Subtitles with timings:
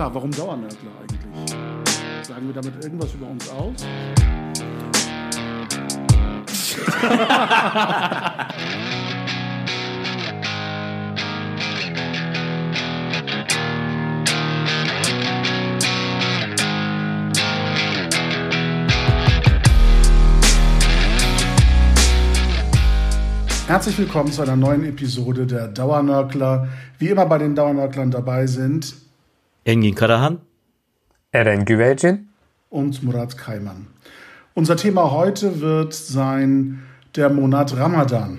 [0.00, 1.50] Ja, warum Dauernörgler eigentlich?
[2.26, 3.74] Sagen wir damit irgendwas über uns aus?
[23.66, 26.68] Herzlich willkommen zu einer neuen Episode der Dauernörkler.
[26.98, 29.09] Wie immer bei den Dauernörklern dabei sind
[29.64, 30.38] Engin Karahan,
[31.32, 32.28] Eren Güvecin
[32.70, 33.88] und Murat Kaiman.
[34.54, 36.82] Unser Thema heute wird sein
[37.14, 38.38] der Monat Ramadan.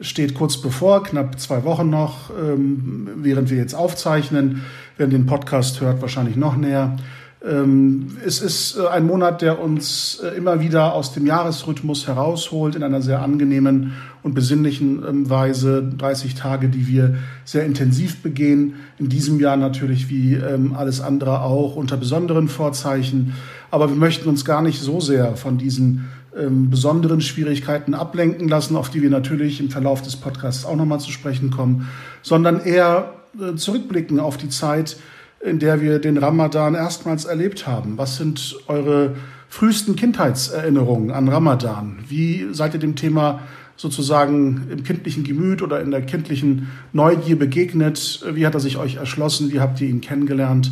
[0.00, 4.62] Steht kurz bevor, knapp zwei Wochen noch, ähm, während wir jetzt aufzeichnen.
[4.96, 6.96] Wer den Podcast hört, wahrscheinlich noch näher.
[7.44, 12.76] Ähm, es ist äh, ein Monat, der uns äh, immer wieder aus dem Jahresrhythmus herausholt
[12.76, 15.82] in einer sehr angenehmen und besinnlichen ähm, Weise.
[15.82, 18.74] 30 Tage, die wir sehr intensiv begehen.
[18.98, 23.34] In diesem Jahr natürlich wie ähm, alles andere auch unter besonderen Vorzeichen.
[23.72, 28.88] Aber wir möchten uns gar nicht so sehr von diesen besonderen Schwierigkeiten ablenken lassen, auf
[28.88, 31.90] die wir natürlich im Verlauf des Podcasts auch nochmal zu sprechen kommen,
[32.22, 34.96] sondern eher äh, zurückblicken auf die Zeit,
[35.42, 37.98] in der wir den Ramadan erstmals erlebt haben.
[37.98, 39.16] Was sind eure
[39.48, 41.98] frühesten Kindheitserinnerungen an Ramadan?
[42.08, 43.40] Wie seid ihr dem Thema
[43.76, 48.24] sozusagen im kindlichen Gemüt oder in der kindlichen Neugier begegnet?
[48.32, 49.52] Wie hat er sich euch erschlossen?
[49.52, 50.70] Wie habt ihr ihn kennengelernt?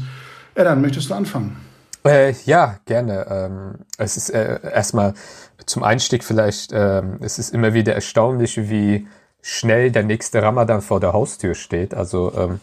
[0.54, 1.56] Edan, möchtest du anfangen?
[2.04, 3.26] Äh, ja, gerne.
[3.28, 5.14] Ähm, es ist äh, erstmal
[5.66, 9.06] zum Einstieg vielleicht, äh, es ist immer wieder erstaunlich, wie
[9.42, 11.92] schnell der nächste Ramadan vor der Haustür steht.
[11.94, 12.60] Also ähm,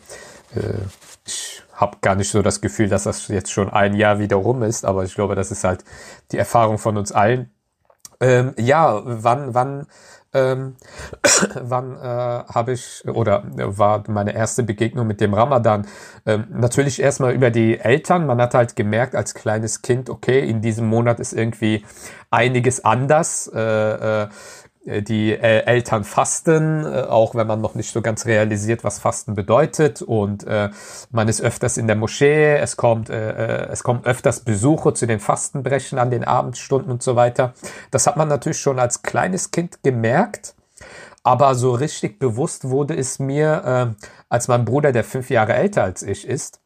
[0.55, 0.80] äh,
[1.28, 4.64] ich habe gar nicht so das Gefühl, dass das jetzt schon ein Jahr wieder rum
[4.64, 5.83] ist, aber ich glaube, das ist halt
[6.31, 7.52] die Erfahrung von uns allen.
[8.20, 9.88] Ähm, ja, wann, wann,
[10.33, 10.75] ähm,
[11.61, 15.86] wann äh, habe ich oder war meine erste Begegnung mit dem Ramadan?
[16.26, 18.26] Ähm, natürlich erstmal über die Eltern.
[18.26, 21.86] Man hat halt gemerkt als kleines Kind, okay, in diesem Monat ist irgendwie
[22.32, 23.52] einiges anders.
[23.54, 24.27] Äh, äh,
[24.87, 29.36] die äh, Eltern fasten, äh, auch wenn man noch nicht so ganz realisiert, was Fasten
[29.36, 30.02] bedeutet.
[30.02, 30.70] Und äh,
[31.11, 35.05] man ist öfters in der Moschee, es kommt, äh, äh, es kommen öfters Besuche zu
[35.05, 37.53] den Fastenbrechen an den Abendstunden und so weiter.
[37.92, 40.55] Das hat man natürlich schon als kleines Kind gemerkt.
[41.23, 45.83] Aber so richtig bewusst wurde es mir, äh, als mein Bruder, der fünf Jahre älter
[45.83, 46.61] als ich ist,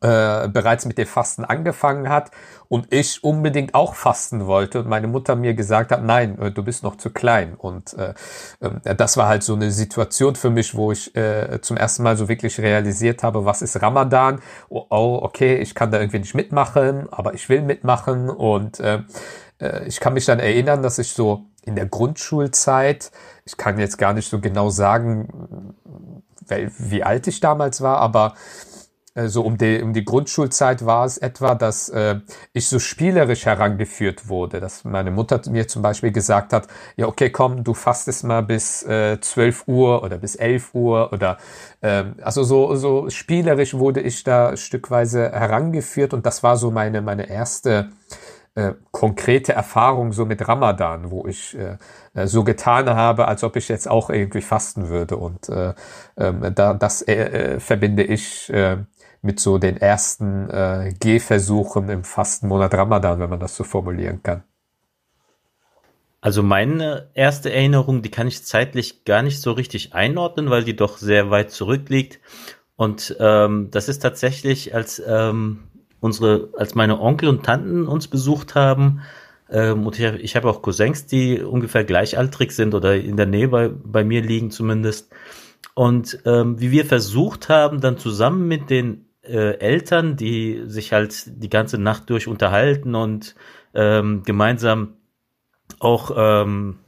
[0.00, 2.30] äh, bereits mit dem Fasten angefangen hat
[2.68, 6.62] und ich unbedingt auch fasten wollte und meine Mutter mir gesagt hat, nein, äh, du
[6.62, 7.54] bist noch zu klein.
[7.54, 8.14] Und äh,
[8.60, 12.16] äh, das war halt so eine Situation für mich, wo ich äh, zum ersten Mal
[12.16, 14.40] so wirklich realisiert habe, was ist Ramadan?
[14.68, 18.28] Oh, oh, okay, ich kann da irgendwie nicht mitmachen, aber ich will mitmachen.
[18.28, 19.02] Und äh,
[19.60, 23.10] äh, ich kann mich dann erinnern, dass ich so in der Grundschulzeit,
[23.44, 25.74] ich kann jetzt gar nicht so genau sagen,
[26.78, 28.34] wie alt ich damals war, aber
[29.28, 32.20] so um die, um die Grundschulzeit war es etwa, dass äh,
[32.52, 37.30] ich so spielerisch herangeführt wurde, dass meine Mutter mir zum Beispiel gesagt hat, ja okay,
[37.30, 41.38] komm, du fastest mal bis äh, 12 Uhr oder bis 11 Uhr oder
[41.82, 47.00] ähm, also so, so spielerisch wurde ich da stückweise herangeführt und das war so meine,
[47.00, 47.90] meine erste
[48.56, 51.76] äh, konkrete Erfahrung so mit Ramadan, wo ich äh,
[52.14, 55.16] äh so getan habe, als ob ich jetzt auch irgendwie fasten würde.
[55.18, 55.74] Und äh,
[56.16, 58.78] äh, da, das äh, äh, verbinde ich äh,
[59.26, 64.42] mit so den ersten äh, Gehversuchen im Fastenmonat Ramadan, wenn man das so formulieren kann.
[66.22, 70.74] Also meine erste Erinnerung, die kann ich zeitlich gar nicht so richtig einordnen, weil die
[70.74, 72.20] doch sehr weit zurückliegt.
[72.76, 75.64] Und ähm, das ist tatsächlich, als ähm,
[76.00, 79.02] unsere, als meine Onkel und Tanten uns besucht haben,
[79.48, 83.48] ähm, und ich, ich habe auch Cousins, die ungefähr gleichaltrig sind oder in der Nähe
[83.48, 85.12] bei, bei mir liegen zumindest.
[85.74, 91.42] Und ähm, wie wir versucht haben, dann zusammen mit den äh, Eltern, die sich halt
[91.42, 93.34] die ganze Nacht durch unterhalten und
[93.74, 94.94] ähm, gemeinsam
[95.78, 96.78] auch ähm,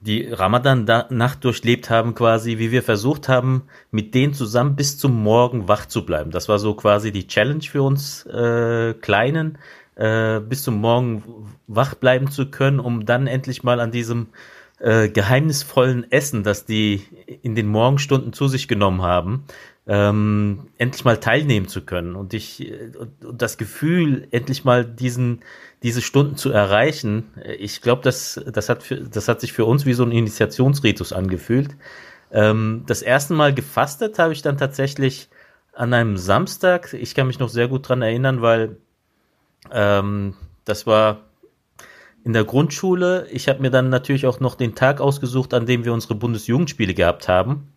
[0.00, 5.68] die Ramadan-Nacht durchlebt haben, quasi, wie wir versucht haben, mit denen zusammen bis zum Morgen
[5.68, 6.30] wach zu bleiben.
[6.30, 9.58] Das war so quasi die Challenge für uns äh, Kleinen,
[9.96, 11.24] äh, bis zum Morgen
[11.66, 14.28] wach bleiben zu können, um dann endlich mal an diesem
[14.78, 17.02] äh, geheimnisvollen Essen, das die
[17.42, 19.44] in den Morgenstunden zu sich genommen haben,
[19.88, 22.72] ähm, endlich mal teilnehmen zu können und ich
[23.24, 25.42] und das Gefühl endlich mal diesen
[25.82, 29.86] diese Stunden zu erreichen ich glaube das das hat für, das hat sich für uns
[29.86, 31.76] wie so ein Initiationsritus angefühlt.
[32.32, 35.28] Ähm, das erste Mal gefastet habe ich dann tatsächlich
[35.72, 36.92] an einem Samstag.
[36.92, 38.78] Ich kann mich noch sehr gut dran erinnern weil
[39.70, 40.34] ähm,
[40.64, 41.20] das war
[42.24, 43.28] in der Grundschule.
[43.30, 46.92] Ich habe mir dann natürlich auch noch den Tag ausgesucht an dem wir unsere Bundesjugendspiele
[46.92, 47.68] gehabt haben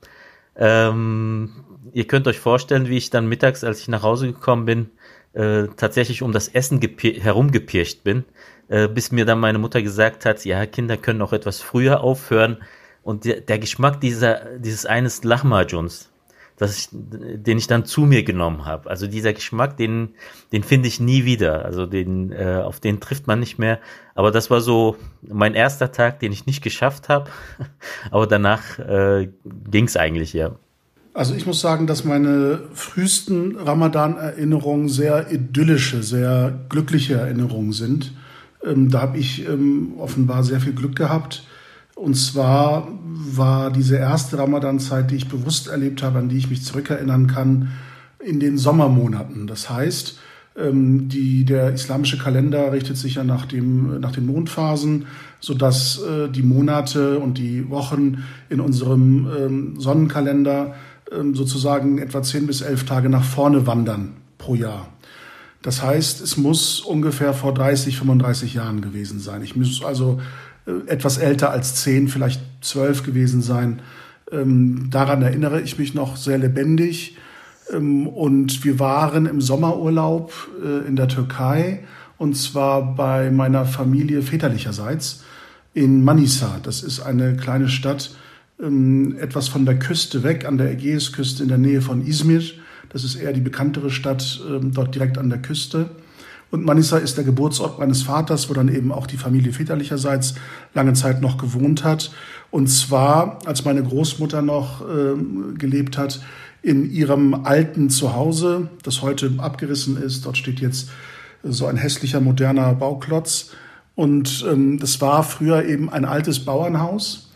[0.60, 4.92] Ähm, ihr könnt euch vorstellen, wie ich dann mittags, als ich nach Hause gekommen bin,
[5.34, 8.26] äh, tatsächlich um das Essen herumgepircht bin,
[8.68, 12.58] äh, bis mir dann meine Mutter gesagt hat, ja, Kinder können auch etwas früher aufhören.
[13.04, 15.90] Und der, der Geschmack dieser, dieses eines Lahmacun,
[16.60, 18.90] dass ich, den ich dann zu mir genommen habe.
[18.90, 20.10] Also dieser Geschmack, den,
[20.52, 21.64] den finde ich nie wieder.
[21.64, 23.80] Also den, äh, auf den trifft man nicht mehr.
[24.14, 27.32] Aber das war so mein erster Tag, den ich nicht geschafft habe.
[28.12, 29.30] Aber danach äh,
[29.72, 30.52] ging es eigentlich ja.
[31.14, 38.14] Also ich muss sagen, dass meine frühesten Ramadan-Erinnerungen sehr idyllische, sehr glückliche Erinnerungen sind.
[38.66, 41.46] Ähm, da habe ich ähm, offenbar sehr viel Glück gehabt.
[42.00, 46.64] Und zwar war diese erste Ramadan-Zeit, die ich bewusst erlebt habe, an die ich mich
[46.64, 47.74] zurückerinnern kann,
[48.20, 49.48] in den Sommermonaten.
[49.48, 50.18] Das heißt,
[50.58, 55.08] ähm, die, der islamische Kalender richtet sich ja nach, dem, nach den Mondphasen,
[55.42, 60.76] sodass äh, die Monate und die Wochen in unserem ähm, Sonnenkalender
[61.12, 64.88] ähm, sozusagen etwa zehn bis elf Tage nach vorne wandern pro Jahr.
[65.62, 69.42] Das heißt, es muss ungefähr vor 30, 35 Jahren gewesen sein.
[69.42, 70.22] Ich muss also
[70.88, 73.82] etwas älter als zehn, vielleicht zwölf gewesen sein.
[74.32, 77.18] Ähm, daran erinnere ich mich noch sehr lebendig.
[77.72, 80.34] Ähm, und wir waren im Sommerurlaub
[80.64, 81.84] äh, in der Türkei
[82.18, 85.24] und zwar bei meiner Familie väterlicherseits
[85.74, 86.60] in Manisa.
[86.64, 88.12] Das ist eine kleine Stadt
[88.62, 92.42] ähm, etwas von der Küste weg, an der Ägäisküste in der Nähe von Izmir.
[92.90, 95.90] Das ist eher die bekanntere Stadt ähm, dort direkt an der Küste.
[96.52, 100.36] Und Manisa ist der Geburtsort meines Vaters, wo dann eben auch die Familie väterlicherseits
[100.74, 102.12] lange Zeit noch gewohnt hat.
[102.50, 105.14] Und zwar, als meine Großmutter noch äh,
[105.58, 106.22] gelebt hat,
[106.62, 110.26] in ihrem alten Zuhause, das heute abgerissen ist.
[110.26, 110.90] Dort steht jetzt
[111.44, 113.52] so ein hässlicher moderner Bauklotz.
[113.96, 117.30] Und ähm, das war früher eben ein altes Bauernhaus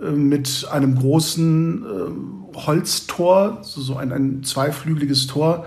[0.00, 5.66] äh, mit einem großen äh, Holztor, so ein, ein zweiflügeliges Tor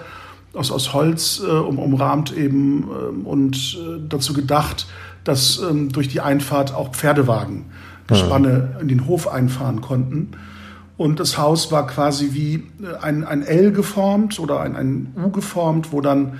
[0.54, 4.88] aus, aus Holz äh, um, umrahmt eben äh, und äh, dazu gedacht,
[5.24, 7.66] dass ähm, durch die Einfahrt auch Pferdewagen,
[8.08, 8.80] Gespanne ja.
[8.80, 10.32] in den Hof einfahren konnten.
[10.96, 15.30] Und das Haus war quasi wie äh, ein, ein L geformt oder ein, ein U
[15.30, 16.34] geformt, wo dann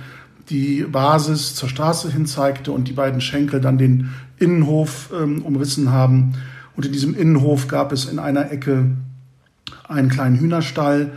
[0.50, 5.92] die Basis zur Straße hin zeigte und die beiden Schenkel dann den Innenhof ähm, umrissen
[5.92, 6.34] haben.
[6.74, 8.86] Und in diesem Innenhof gab es in einer Ecke
[9.86, 11.12] einen kleinen Hühnerstall,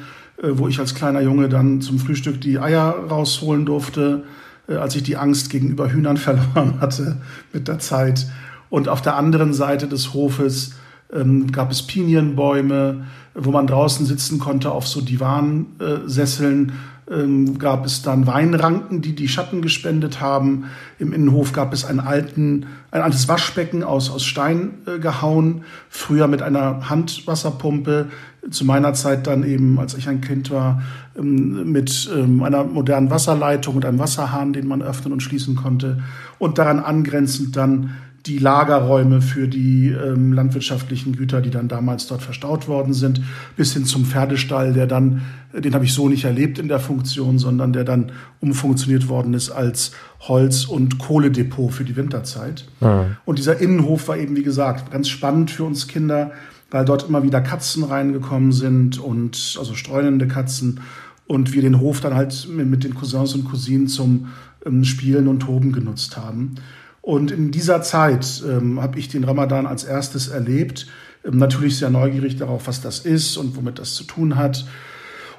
[0.49, 4.23] wo ich als kleiner Junge dann zum Frühstück die Eier rausholen durfte,
[4.67, 7.17] äh, als ich die Angst gegenüber Hühnern verloren hatte
[7.53, 8.27] mit der Zeit.
[8.69, 10.73] Und auf der anderen Seite des Hofes
[11.13, 16.71] ähm, gab es Pinienbäume, wo man draußen sitzen konnte auf so Divansesseln
[17.11, 20.65] ähm, gab es dann Weinranken, die die Schatten gespendet haben.
[20.97, 26.27] Im Innenhof gab es einen alten, ein altes Waschbecken aus, aus Stein äh, gehauen, früher
[26.27, 28.07] mit einer Handwasserpumpe,
[28.49, 30.81] zu meiner Zeit dann eben, als ich ein Kind war,
[31.17, 35.99] ähm, mit ähm, einer modernen Wasserleitung und einem Wasserhahn, den man öffnen und schließen konnte.
[36.39, 37.91] Und daran angrenzend dann
[38.25, 43.21] die Lagerräume für die ähm, landwirtschaftlichen Güter, die dann damals dort verstaut worden sind,
[43.57, 45.21] bis hin zum Pferdestall, der dann,
[45.53, 49.49] den habe ich so nicht erlebt in der Funktion, sondern der dann umfunktioniert worden ist
[49.49, 52.65] als Holz- und Kohledepot für die Winterzeit.
[52.79, 53.17] Mhm.
[53.25, 56.31] Und dieser Innenhof war eben, wie gesagt, ganz spannend für uns Kinder,
[56.71, 60.79] weil dort immer wieder Katzen reingekommen sind und also streunende Katzen
[61.27, 64.29] und wir den Hof dann halt mit den Cousins und Cousinen zum
[64.65, 66.55] ähm, Spielen und Toben genutzt haben.
[67.01, 70.87] Und in dieser Zeit ähm, habe ich den Ramadan als erstes erlebt.
[71.25, 74.65] Ähm, natürlich sehr neugierig darauf, was das ist und womit das zu tun hat.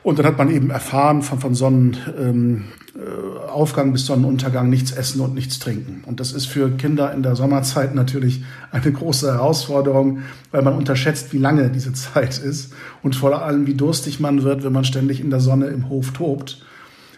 [0.03, 5.21] Und dann hat man eben erfahren von, von Sonnenaufgang ähm, äh, bis Sonnenuntergang nichts essen
[5.21, 6.03] und nichts trinken.
[6.07, 8.43] Und das ist für Kinder in der Sommerzeit natürlich
[8.73, 13.75] eine große Herausforderung, weil man unterschätzt, wie lange diese Zeit ist und vor allem, wie
[13.75, 16.65] durstig man wird, wenn man ständig in der Sonne im Hof tobt.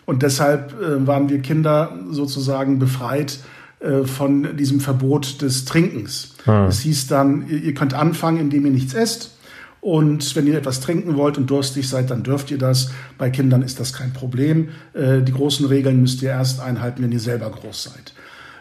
[0.07, 3.39] Und deshalb äh, waren wir Kinder sozusagen befreit,
[3.85, 6.37] äh, von diesem Verbot des Trinkens.
[6.45, 6.69] Hm.
[6.69, 9.34] Es hieß dann, ihr könnt anfangen, indem ihr nichts esst.
[9.85, 12.91] Und wenn ihr etwas trinken wollt und durstig seid, dann dürft ihr das.
[13.19, 14.71] Bei Kindern ist das kein Problem.
[14.95, 18.15] Äh, die großen Regeln müsst ihr erst einhalten, wenn ihr selber groß seid.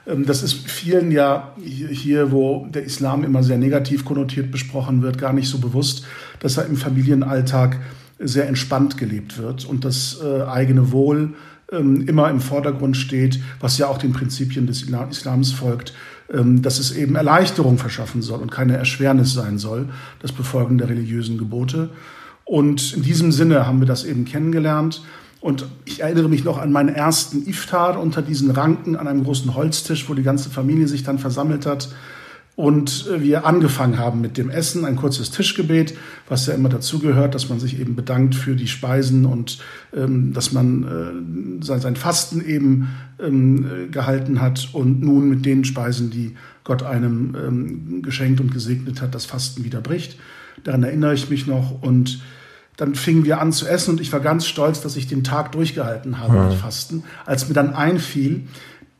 [0.06, 5.18] Ähm, das ist vielen ja hier, wo der Islam immer sehr negativ konnotiert besprochen wird,
[5.18, 6.06] gar nicht so bewusst,
[6.42, 7.80] dass er im Familienalltag
[8.20, 11.36] sehr entspannt gelebt wird und das äh, eigene Wohl
[11.72, 15.94] ähm, immer im Vordergrund steht, was ja auch den Prinzipien des Islams folgt,
[16.27, 19.89] dass es eben Erleichterung verschaffen soll und keine Erschwernis sein soll,
[20.22, 21.89] das Befolgen der religiösen Gebote.
[22.46, 25.03] Und in diesem Sinne haben wir das eben kennengelernt.
[25.42, 29.53] Und ich erinnere mich noch an meinen ersten Iftar unter diesen Ranken an einem großen
[29.56, 31.89] Holztisch, wo die ganze Familie sich dann versammelt hat.
[32.56, 35.96] Und äh, wir angefangen haben mit dem Essen, ein kurzes Tischgebet,
[36.30, 39.58] was ja immer dazugehört, dass man sich eben bedankt für die Speisen und
[39.96, 45.66] ähm, dass man äh, sein, sein Fasten eben ähm, gehalten hat und nun mit den
[45.66, 50.18] Speisen, die Gott einem ähm, geschenkt und gesegnet hat, das Fasten wieder bricht.
[50.64, 52.22] Daran erinnere ich mich noch und
[52.78, 55.52] dann fingen wir an zu essen und ich war ganz stolz, dass ich den Tag
[55.52, 56.50] durchgehalten habe ja.
[56.50, 57.04] mit Fasten.
[57.26, 58.44] Als mir dann einfiel,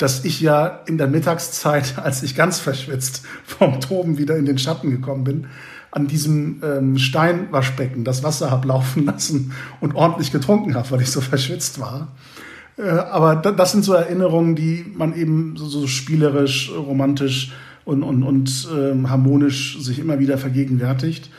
[0.04, 4.58] dass ich ja in der Mittagszeit, als ich ganz verschwitzt vom Toben wieder in den
[4.58, 5.48] Schatten gekommen bin,
[5.92, 11.10] an diesem ähm, Steinwaschbecken das Wasser habe laufen lassen und ordentlich getrunken habe, weil ich
[11.10, 12.10] so verschwitzt war.
[12.78, 17.54] Äh, aber das sind so Erinnerungen, die man eben so, so spielerisch, romantisch
[17.86, 21.30] und, und, und ähm, harmonisch sich immer wieder vergegenwärtigt.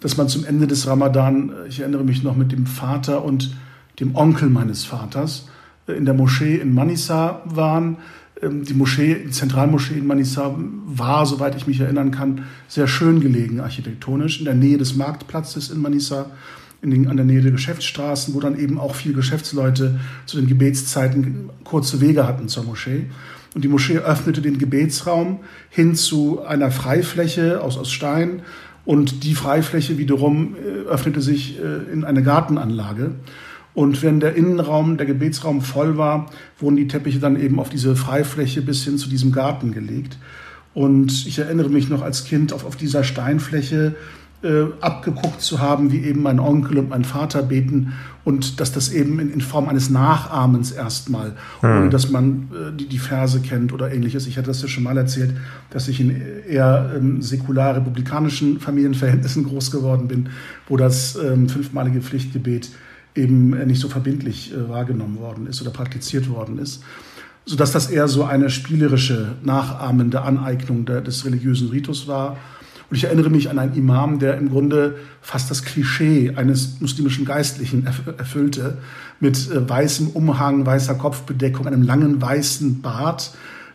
[0.00, 3.56] Dass man zum Ende des Ramadan, äh, ich erinnere mich noch mit dem Vater und
[3.98, 5.46] dem Onkel meines Vaters,
[5.86, 7.98] in der Moschee in Manisa waren.
[8.42, 10.54] Ähm, die Moschee, die Zentralmoschee in Manisa
[10.86, 15.70] war, soweit ich mich erinnern kann, sehr schön gelegen architektonisch, in der Nähe des Marktplatzes
[15.70, 16.26] in Manisa,
[16.82, 20.48] in den, an der Nähe der Geschäftsstraßen, wo dann eben auch viele Geschäftsleute zu den
[20.48, 23.06] Gebetszeiten kurze Wege hatten zur Moschee.
[23.54, 28.42] Und die Moschee öffnete den Gebetsraum hin zu einer Freifläche aus, aus Stein.
[28.84, 33.12] Und die Freifläche wiederum äh, öffnete sich äh, in eine Gartenanlage.
[33.74, 37.96] Und wenn der Innenraum, der Gebetsraum voll war, wurden die Teppiche dann eben auf diese
[37.96, 40.18] Freifläche bis hin zu diesem Garten gelegt.
[40.74, 43.94] Und ich erinnere mich noch als Kind auf, auf dieser Steinfläche
[44.42, 47.92] äh, abgeguckt zu haben, wie eben mein Onkel und mein Vater beten
[48.24, 51.68] und dass das eben in, in Form eines Nachahmens erstmal, mhm.
[51.68, 54.26] ohne dass man äh, die, die Verse kennt oder ähnliches.
[54.26, 55.36] Ich hatte das ja schon mal erzählt,
[55.70, 60.30] dass ich in eher ähm, säkular republikanischen Familienverhältnissen groß geworden bin,
[60.68, 62.70] wo das ähm, fünfmalige Pflichtgebet
[63.14, 66.82] eben nicht so verbindlich äh, wahrgenommen worden ist oder praktiziert worden ist,
[67.44, 72.36] sodass das eher so eine spielerische, nachahmende Aneignung des religiösen Ritus war.
[72.88, 77.24] Und ich erinnere mich an einen Imam, der im Grunde fast das Klischee eines muslimischen
[77.24, 78.78] Geistlichen erfüllte,
[79.20, 83.32] mit äh, weißem Umhang, weißer Kopfbedeckung, einem langen weißen Bart,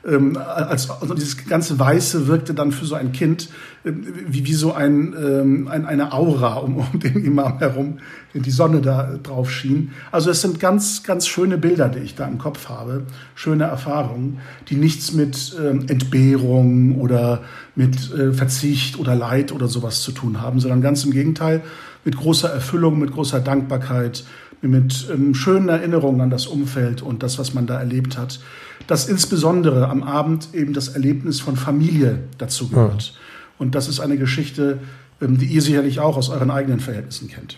[0.07, 3.49] als, also dieses ganze Weiße wirkte dann für so ein Kind
[3.93, 7.99] wie, wie so ein, ähm, ein, eine Aura um, um den Imam herum,
[8.33, 9.91] wenn die Sonne da drauf schien.
[10.11, 13.03] Also es sind ganz, ganz schöne Bilder, die ich da im Kopf habe,
[13.35, 14.39] schöne Erfahrungen,
[14.69, 17.43] die nichts mit ähm, Entbehrung oder
[17.75, 21.61] mit äh, Verzicht oder Leid oder sowas zu tun haben, sondern ganz im Gegenteil
[22.05, 24.23] mit großer Erfüllung, mit großer Dankbarkeit,
[24.61, 28.39] mit ähm, schönen Erinnerungen an das Umfeld und das, was man da erlebt hat
[28.87, 33.13] dass insbesondere am Abend eben das Erlebnis von Familie dazu gehört.
[33.59, 34.79] Und das ist eine Geschichte,
[35.21, 37.57] ähm, die ihr sicherlich auch aus euren eigenen Verhältnissen kennt.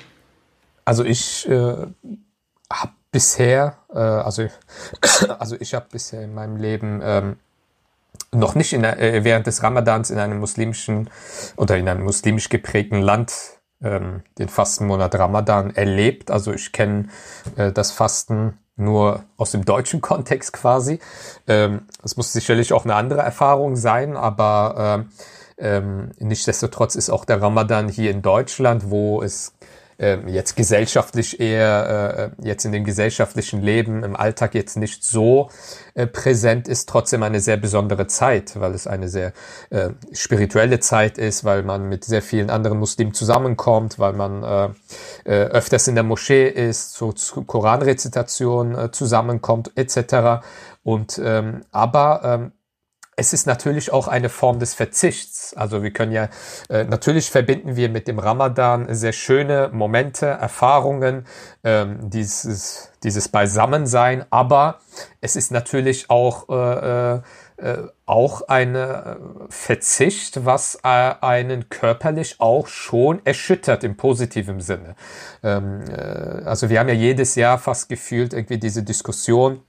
[0.85, 1.75] Also ich äh,
[2.71, 4.47] habe bisher, äh, also,
[5.39, 7.35] also ich habe bisher in meinem Leben ähm,
[8.31, 11.09] noch nicht in, äh, während des Ramadans in einem muslimischen
[11.55, 13.33] oder in einem muslimisch geprägten Land
[13.81, 16.31] ähm, den Fastenmonat Ramadan erlebt.
[16.31, 17.07] Also ich kenne
[17.55, 20.99] äh, das Fasten nur aus dem deutschen Kontext quasi.
[21.47, 25.11] Ähm, das muss sicherlich auch eine andere Erfahrung sein, aber ähm,
[25.59, 29.53] ähm, nichtsdestotrotz ist auch der Ramadan hier in Deutschland, wo es
[30.01, 35.49] ähm, jetzt gesellschaftlich eher, äh, jetzt in dem gesellschaftlichen Leben, im Alltag jetzt nicht so
[35.93, 39.33] äh, präsent ist, trotzdem eine sehr besondere Zeit, weil es eine sehr
[39.71, 44.73] äh, spirituelle Zeit ist, weil man mit sehr vielen anderen Muslimen zusammenkommt, weil man
[45.25, 50.45] öfters in der Moschee ist, so zu Koranrezitation zusammenkommt, etc.
[50.83, 52.51] Und ähm, aber ähm,
[53.19, 55.53] es ist natürlich auch eine Form des Verzichts.
[55.53, 56.29] Also wir können ja,
[56.69, 61.25] äh, natürlich verbinden wir mit dem Ramadan sehr schöne Momente, Erfahrungen,
[61.65, 64.79] ähm, dieses, dieses Beisammensein, aber
[65.19, 67.21] es ist natürlich auch, äh, äh,
[67.57, 69.17] äh auch eine
[69.49, 74.95] Verzicht, was äh, einen körperlich auch schon erschüttert im positiven Sinne.
[75.43, 79.61] Ähm, äh, also wir haben ja jedes Jahr fast gefühlt irgendwie diese Diskussion,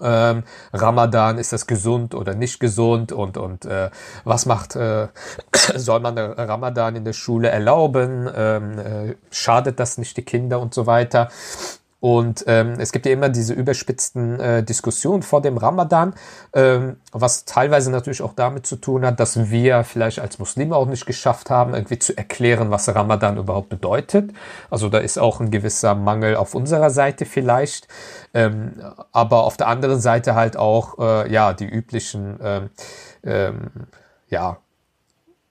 [0.00, 3.90] ähm, Ramadan, ist das gesund oder nicht gesund und, und äh,
[4.24, 5.08] was macht, äh,
[5.76, 10.74] soll man Ramadan in der Schule erlauben, ähm, äh, schadet das nicht die Kinder und
[10.74, 11.30] so weiter.
[12.04, 16.12] Und ähm, es gibt ja immer diese überspitzten äh, Diskussionen vor dem Ramadan,
[16.52, 20.84] ähm, was teilweise natürlich auch damit zu tun hat, dass wir vielleicht als Muslime auch
[20.84, 24.34] nicht geschafft haben, irgendwie zu erklären, was Ramadan überhaupt bedeutet.
[24.68, 27.88] Also da ist auch ein gewisser Mangel auf unserer Seite vielleicht.
[28.34, 28.74] Ähm,
[29.12, 32.70] aber auf der anderen Seite halt auch äh, ja die üblichen ähm,
[33.22, 33.70] ähm,
[34.28, 34.58] ja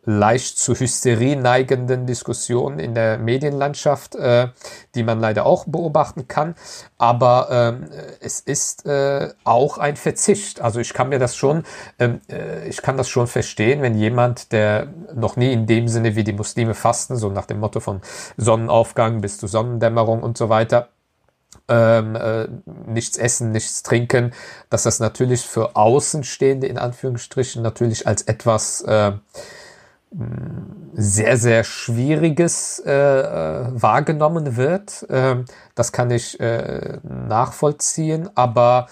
[0.05, 4.49] leicht zu Hysterie neigenden Diskussionen in der Medienlandschaft, äh,
[4.95, 6.55] die man leider auch beobachten kann.
[6.97, 10.61] Aber ähm, es ist äh, auch ein Verzicht.
[10.61, 11.63] Also ich kann mir das schon,
[11.99, 16.15] ähm, äh, ich kann das schon verstehen, wenn jemand, der noch nie in dem Sinne
[16.15, 18.01] wie die Muslime fasten, so nach dem Motto von
[18.37, 20.89] Sonnenaufgang bis zu Sonnendämmerung und so weiter,
[21.69, 22.47] ähm, äh,
[22.87, 24.33] nichts essen, nichts trinken,
[24.69, 29.13] dass das natürlich für Außenstehende in Anführungsstrichen natürlich als etwas äh,
[30.93, 35.05] sehr, sehr Schwieriges äh, äh, wahrgenommen wird.
[35.09, 38.87] Ähm, das kann ich äh, nachvollziehen, aber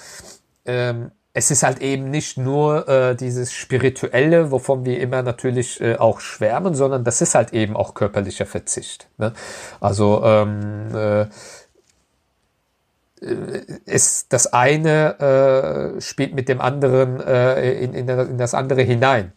[0.66, 5.96] ähm, es ist halt eben nicht nur äh, dieses Spirituelle, wovon wir immer natürlich äh,
[5.96, 9.08] auch schwärmen, sondern das ist halt eben auch körperlicher Verzicht.
[9.18, 9.34] Ne?
[9.80, 11.28] Also ähm, äh,
[13.86, 19.32] ist das eine äh, spielt mit dem anderen äh, in, in, in das andere hinein.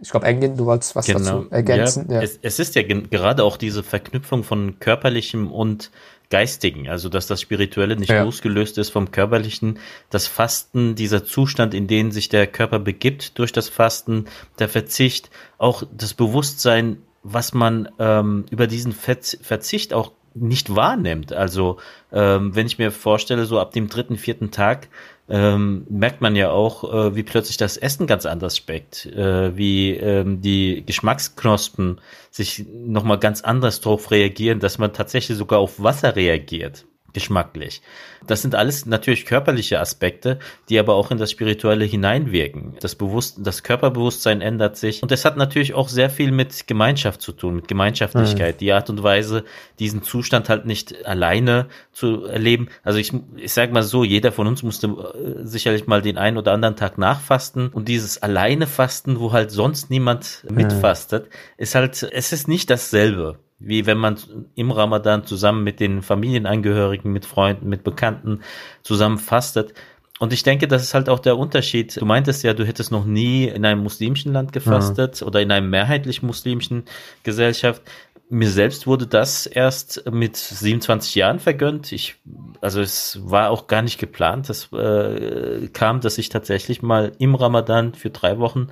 [0.00, 1.18] Ich glaube, Engin, du wolltest was genau.
[1.18, 2.06] dazu ergänzen.
[2.08, 2.22] Ja, ja.
[2.22, 5.90] Es, es, ist ja gerade auch diese Verknüpfung von körperlichem und
[6.30, 8.22] geistigen, also dass das Spirituelle nicht ja.
[8.22, 9.78] losgelöst ist vom körperlichen,
[10.10, 14.26] das Fasten, dieser Zustand, in den sich der Körper begibt durch das Fasten,
[14.58, 21.32] der Verzicht, auch das Bewusstsein, was man ähm, über diesen Verzicht auch nicht wahrnimmt.
[21.32, 21.78] Also
[22.12, 24.88] ähm, wenn ich mir vorstelle, so ab dem dritten, vierten Tag
[25.28, 29.90] ähm, merkt man ja auch, äh, wie plötzlich das Essen ganz anders schmeckt, äh, wie
[29.92, 36.16] ähm, die Geschmacksknospen sich nochmal ganz anders drauf reagieren, dass man tatsächlich sogar auf Wasser
[36.16, 36.86] reagiert
[37.18, 37.82] geschmacklich.
[38.28, 42.76] Das sind alles natürlich körperliche Aspekte, die aber auch in das Spirituelle hineinwirken.
[42.80, 47.20] Das Bewusst das Körperbewusstsein ändert sich und es hat natürlich auch sehr viel mit Gemeinschaft
[47.20, 48.56] zu tun, mit Gemeinschaftlichkeit.
[48.56, 48.58] Mhm.
[48.58, 49.44] Die Art und Weise,
[49.80, 52.68] diesen Zustand halt nicht alleine zu erleben.
[52.84, 56.36] Also ich, ich sag mal so, jeder von uns musste äh, sicherlich mal den einen
[56.36, 60.56] oder anderen Tag nachfasten und dieses alleine Fasten, wo halt sonst niemand mhm.
[60.56, 64.16] mitfastet, ist halt, es ist nicht dasselbe wie wenn man
[64.54, 68.40] im Ramadan zusammen mit den Familienangehörigen, mit Freunden, mit Bekannten
[68.82, 69.74] zusammen fastet.
[70.20, 72.00] Und ich denke, das ist halt auch der Unterschied.
[72.00, 75.26] Du meintest ja, du hättest noch nie in einem muslimischen Land gefastet ja.
[75.26, 76.84] oder in einem mehrheitlich muslimischen
[77.22, 77.82] Gesellschaft.
[78.30, 81.92] Mir selbst wurde das erst mit 27 Jahren vergönnt.
[81.92, 82.16] Ich,
[82.60, 84.48] also es war auch gar nicht geplant.
[84.48, 88.68] Das äh, kam, dass ich tatsächlich mal im Ramadan für drei Wochen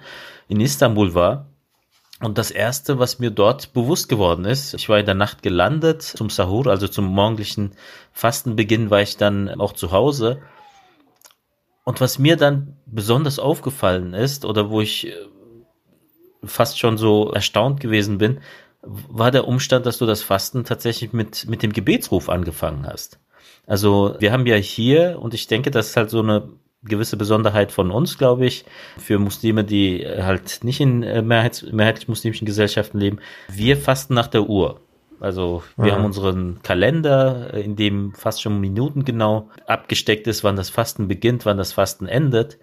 [0.49, 1.47] in Istanbul war
[2.21, 6.03] und das erste, was mir dort bewusst geworden ist, ich war in der Nacht gelandet
[6.03, 7.73] zum Sahur, also zum morgendlichen
[8.13, 10.41] Fastenbeginn war ich dann auch zu Hause.
[11.85, 15.13] Und was mir dann besonders aufgefallen ist, oder wo ich äh,
[16.43, 18.41] fast schon so erstaunt gewesen bin,
[18.83, 23.19] war der Umstand, dass du das Fasten tatsächlich mit, mit dem Gebetsruf angefangen hast.
[23.67, 26.49] Also wir haben ja hier, und ich denke, das ist halt so eine
[26.89, 28.65] gewisse Besonderheit von uns, glaube ich,
[28.99, 33.19] für Muslime, die äh, halt nicht in äh, mehrheits, mehrheitlich muslimischen Gesellschaften leben.
[33.49, 34.81] Wir fasten nach der Uhr.
[35.21, 35.97] Also wir mhm.
[35.97, 41.09] haben unseren Kalender, äh, in dem fast schon Minuten genau abgesteckt ist, wann das Fasten
[41.09, 42.59] beginnt, wann das Fasten endet.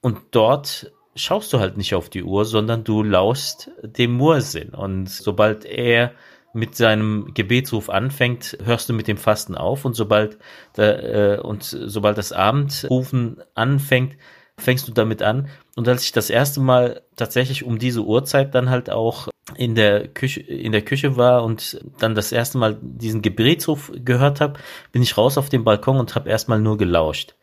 [0.00, 4.70] Und dort schaust du halt nicht auf die Uhr, sondern du lauschst dem Mursinn.
[4.70, 6.12] Und sobald er
[6.52, 10.38] mit seinem Gebetsruf anfängt, hörst du mit dem Fasten auf und sobald
[10.76, 14.16] der, äh, und sobald das Abendrufen anfängt,
[14.58, 15.48] fängst du damit an.
[15.76, 20.08] Und als ich das erste Mal tatsächlich um diese Uhrzeit dann halt auch in der
[20.08, 24.58] Küche, in der Küche war und dann das erste Mal diesen Gebetsruf gehört habe,
[24.92, 27.34] bin ich raus auf den Balkon und habe erstmal nur gelauscht.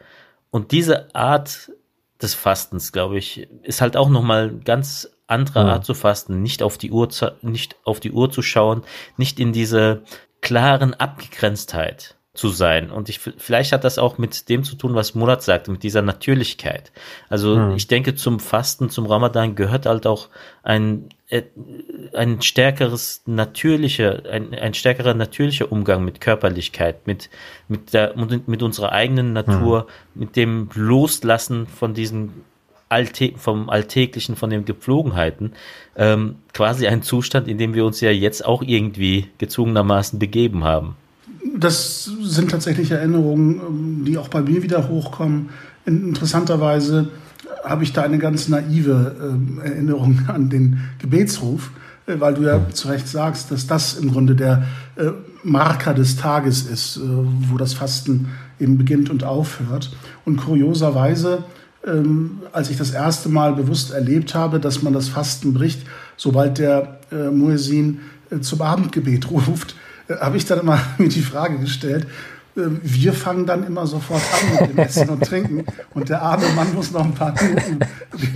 [0.52, 1.72] Und diese Art
[2.22, 5.70] des Fastens, glaube ich, ist halt auch nochmal ganz andere mhm.
[5.70, 8.84] Art zu fasten, nicht auf die Uhr, zu, nicht auf die Uhr zu schauen,
[9.18, 10.04] nicht in diese
[10.42, 12.90] klaren Abgegrenztheit zu sein.
[12.90, 16.02] Und ich, vielleicht hat das auch mit dem zu tun, was Murat sagte, mit dieser
[16.02, 16.92] Natürlichkeit.
[17.28, 17.76] Also mhm.
[17.76, 20.30] ich denke, zum Fasten, zum Ramadan gehört halt auch
[20.64, 21.42] ein, äh,
[22.14, 27.30] ein stärkeres natürlicher, ein, ein stärkerer natürlicher Umgang mit Körperlichkeit, mit,
[27.68, 30.20] mit der, mit unserer eigenen Natur, mhm.
[30.20, 32.46] mit dem Loslassen von diesen
[32.90, 35.54] Alltä vom Alltäglichen, von den Gepflogenheiten,
[35.96, 40.96] ähm, quasi ein Zustand, in dem wir uns ja jetzt auch irgendwie gezwungenermaßen begeben haben.
[41.56, 45.50] Das sind tatsächlich Erinnerungen, ähm, die auch bei mir wieder hochkommen.
[45.86, 47.10] Interessanterweise
[47.64, 51.72] habe ich da eine ganz naive äh, Erinnerung an den Gebetsruf,
[52.08, 54.64] äh, weil du ja zu Recht sagst, dass das im Grunde der
[54.96, 55.12] äh,
[55.44, 59.92] Marker des Tages ist, äh, wo das Fasten eben beginnt und aufhört.
[60.26, 61.44] Und kurioserweise
[61.86, 65.82] ähm, als ich das erste Mal bewusst erlebt habe, dass man das Fasten bricht,
[66.18, 69.76] sobald der äh, Muezzin äh, zum Abendgebet ruft,
[70.08, 72.08] äh, habe ich dann immer mir die Frage gestellt,
[72.84, 76.74] wir fangen dann immer sofort an mit dem Essen und Trinken und der arme Mann
[76.74, 77.80] muss noch ein paar Minuten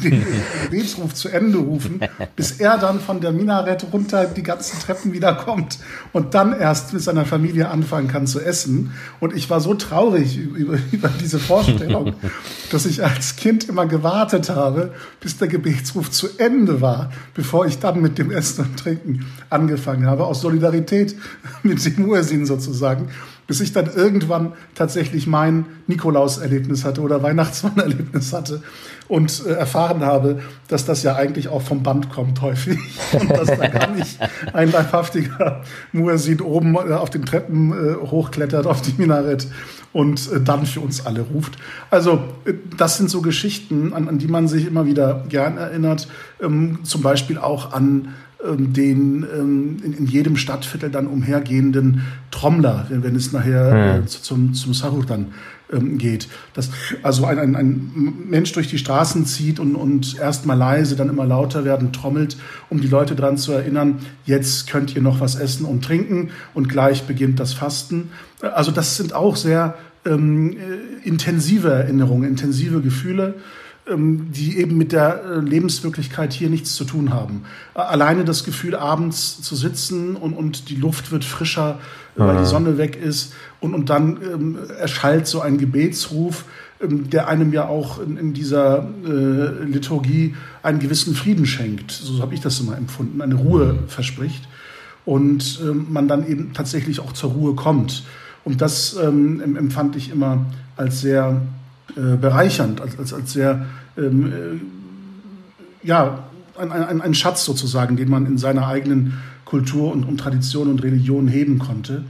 [0.04, 0.26] den
[0.64, 2.00] Gebetsruf zu Ende rufen,
[2.36, 5.80] bis er dann von der Minarett runter die ganzen Treppen wieder kommt
[6.12, 8.92] und dann erst mit seiner Familie anfangen kann zu essen.
[9.20, 12.16] Und ich war so traurig über, über diese Vorstellung,
[12.72, 17.80] dass ich als Kind immer gewartet habe, bis der Gebetsruf zu Ende war, bevor ich
[17.80, 21.16] dann mit dem Essen und Trinken angefangen habe, aus Solidarität
[21.64, 23.10] mit dem Muezzin sozusagen
[23.48, 28.62] bis ich dann irgendwann tatsächlich mein Nikolaus-Erlebnis hatte oder Weihnachtsmann-Erlebnis hatte
[29.08, 32.80] und äh, erfahren habe, dass das ja eigentlich auch vom Band kommt häufig
[33.20, 34.20] und dass da gar nicht
[34.54, 39.48] ein leibhaftiger Muezzin oben äh, auf den Treppen äh, hochklettert auf die Minarett
[39.92, 41.58] und äh, dann für uns alle ruft.
[41.90, 46.08] Also äh, das sind so Geschichten, an, an die man sich immer wieder gern erinnert,
[46.42, 53.16] ähm, zum Beispiel auch an den ähm, in, in, jedem Stadtviertel dann umhergehenden Trommler, wenn,
[53.16, 55.28] es nachher äh, zum, zum Sahur dann
[55.72, 56.28] ähm, geht.
[56.54, 56.70] Dass
[57.02, 61.10] also ein, ein, ein Mensch durch die Straßen zieht und, und erst mal leise, dann
[61.10, 62.38] immer lauter werden, trommelt,
[62.70, 66.70] um die Leute daran zu erinnern, jetzt könnt ihr noch was essen und trinken und
[66.70, 68.10] gleich beginnt das Fasten.
[68.42, 69.76] Also das sind auch sehr
[70.06, 73.36] ähm, äh, intensive Erinnerungen, intensive Gefühle.
[73.86, 77.44] Ähm, die eben mit der äh, Lebenswirklichkeit hier nichts zu tun haben.
[77.74, 81.80] Alleine das Gefühl, abends zu sitzen und, und die Luft wird frischer,
[82.16, 86.46] weil die Sonne weg ist und, und dann ähm, erschallt so ein Gebetsruf,
[86.82, 91.92] ähm, der einem ja auch in, in dieser äh, Liturgie einen gewissen Frieden schenkt.
[91.92, 93.90] So habe ich das immer empfunden, eine Ruhe mhm.
[93.90, 94.48] verspricht
[95.04, 98.04] und ähm, man dann eben tatsächlich auch zur Ruhe kommt.
[98.46, 100.46] Und das ähm, empfand ich immer
[100.78, 101.42] als sehr
[101.96, 103.66] äh, bereichernd, als, als, als sehr,
[103.98, 104.34] ähm,
[105.84, 106.24] äh, ja,
[106.58, 110.84] ein, ein, ein Schatz sozusagen, den man in seiner eigenen Kultur und, und Tradition und
[110.84, 112.04] Religion heben konnte.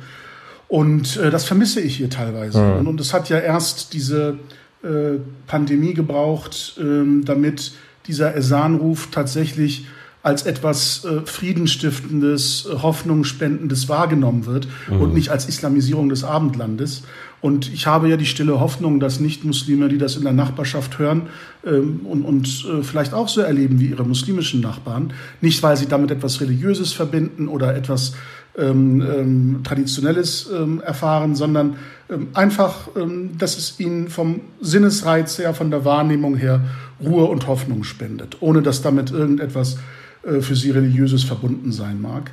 [0.68, 2.60] Und äh, das vermisse ich hier teilweise.
[2.60, 2.80] Mhm.
[2.80, 4.38] Und, und es hat ja erst diese
[4.84, 7.74] äh, Pandemie gebraucht, ähm, damit
[8.08, 9.86] dieser Esanruf tatsächlich
[10.24, 15.02] als etwas äh, Friedenstiftendes, äh, Hoffnungsspendendes wahrgenommen wird mhm.
[15.02, 17.04] und nicht als Islamisierung des Abendlandes.
[17.44, 21.24] Und ich habe ja die stille Hoffnung, dass Nicht-Muslime, die das in der Nachbarschaft hören
[21.66, 25.88] ähm, und, und äh, vielleicht auch so erleben wie ihre muslimischen Nachbarn, nicht weil sie
[25.88, 28.14] damit etwas Religiöses verbinden oder etwas
[28.58, 31.76] ähm, ähm, Traditionelles ähm, erfahren, sondern
[32.10, 36.62] ähm, einfach, ähm, dass es ihnen vom Sinnesreiz her, von der Wahrnehmung her
[37.04, 39.80] Ruhe und Hoffnung spendet, ohne dass damit irgendetwas
[40.26, 42.32] äh, für sie religiöses verbunden sein mag.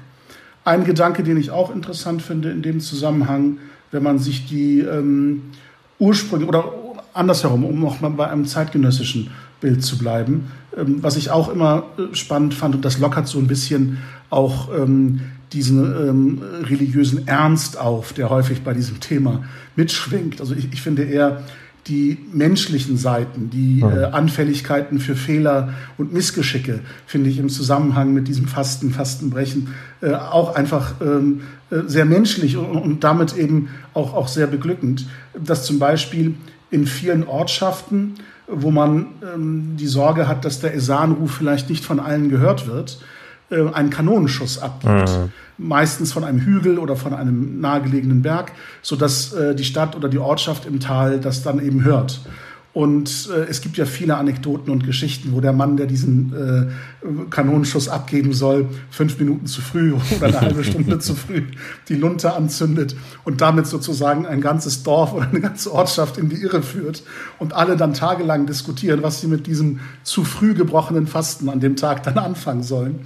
[0.62, 3.58] Ein Gedanke, den ich auch interessant finde in dem Zusammenhang,
[3.90, 5.42] wenn man sich die ähm,
[5.98, 6.72] Ursprünge oder
[7.12, 11.84] andersherum, um noch mal bei einem zeitgenössischen Bild zu bleiben, ähm, was ich auch immer
[11.98, 13.98] äh, spannend fand und das lockert so ein bisschen
[14.30, 15.20] auch ähm,
[15.52, 20.40] diesen ähm, religiösen Ernst auf, der häufig bei diesem Thema mitschwingt.
[20.40, 21.42] Also ich, ich finde eher
[21.86, 28.28] die menschlichen Seiten, die äh, Anfälligkeiten für Fehler und Missgeschicke, finde ich im Zusammenhang mit
[28.28, 34.14] diesem Fasten, Fastenbrechen äh, auch einfach ähm, äh, sehr menschlich und, und, damit eben auch,
[34.14, 35.06] auch sehr beglückend.
[35.34, 36.34] Dass zum Beispiel
[36.70, 38.14] in vielen Ortschaften,
[38.46, 43.00] wo man ähm, die Sorge hat, dass der Esanruf vielleicht nicht von allen gehört wird,
[43.50, 45.08] äh, einen Kanonenschuss abgibt.
[45.08, 50.08] Mhm meistens von einem Hügel oder von einem nahegelegenen Berg, sodass äh, die Stadt oder
[50.08, 52.20] die Ortschaft im Tal das dann eben hört.
[52.72, 56.66] Und äh, es gibt ja viele Anekdoten und Geschichten, wo der Mann, der diesen äh,
[57.30, 61.42] Kanonenschuss abgeben soll, fünf Minuten zu früh oder eine halbe Stunde zu früh
[61.88, 62.94] die Lunte anzündet
[63.24, 67.02] und damit sozusagen ein ganzes Dorf oder eine ganze Ortschaft in die Irre führt
[67.40, 71.74] und alle dann tagelang diskutieren, was sie mit diesem zu früh gebrochenen Fasten an dem
[71.74, 73.00] Tag dann anfangen sollen.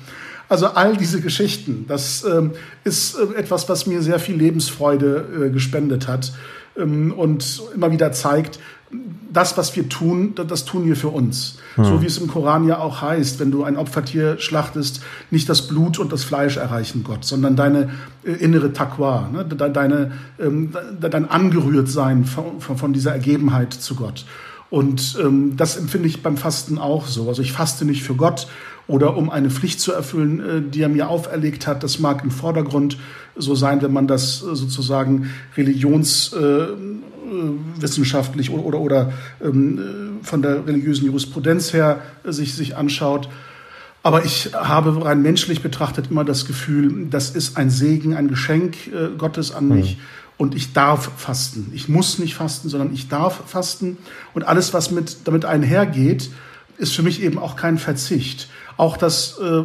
[0.48, 2.52] Also all diese Geschichten, das ähm,
[2.84, 6.32] ist äh, etwas, was mir sehr viel Lebensfreude äh, gespendet hat
[6.76, 8.58] ähm, und immer wieder zeigt,
[9.32, 11.56] das, was wir tun, das tun wir für uns.
[11.74, 11.84] Hm.
[11.84, 15.66] So wie es im Koran ja auch heißt, wenn du ein Opfertier schlachtest, nicht das
[15.66, 17.90] Blut und das Fleisch erreichen Gott, sondern deine
[18.24, 19.44] äh, innere Taqwa, ne?
[19.44, 24.24] deine, ähm, dein Angerührtsein von, von dieser Ergebenheit zu Gott.
[24.70, 27.28] Und ähm, das empfinde ich beim Fasten auch so.
[27.28, 28.46] Also ich faste nicht für Gott
[28.86, 31.82] oder um eine Pflicht zu erfüllen, äh, die er mir auferlegt hat.
[31.82, 32.98] Das mag im Vordergrund
[33.36, 40.66] so sein, wenn man das äh, sozusagen religionswissenschaftlich äh, oder, oder, oder ähm, von der
[40.66, 43.30] religiösen Jurisprudenz her sich, sich anschaut.
[44.02, 48.76] Aber ich habe rein menschlich betrachtet immer das Gefühl, das ist ein Segen, ein Geschenk
[49.16, 49.96] Gottes an mich.
[49.96, 50.00] Mhm.
[50.36, 51.70] Und ich darf fasten.
[51.72, 53.96] Ich muss nicht fasten, sondern ich darf fasten.
[54.34, 56.28] Und alles, was mit, damit einhergeht,
[56.78, 58.48] ist für mich eben auch kein Verzicht.
[58.76, 59.64] Auch das äh,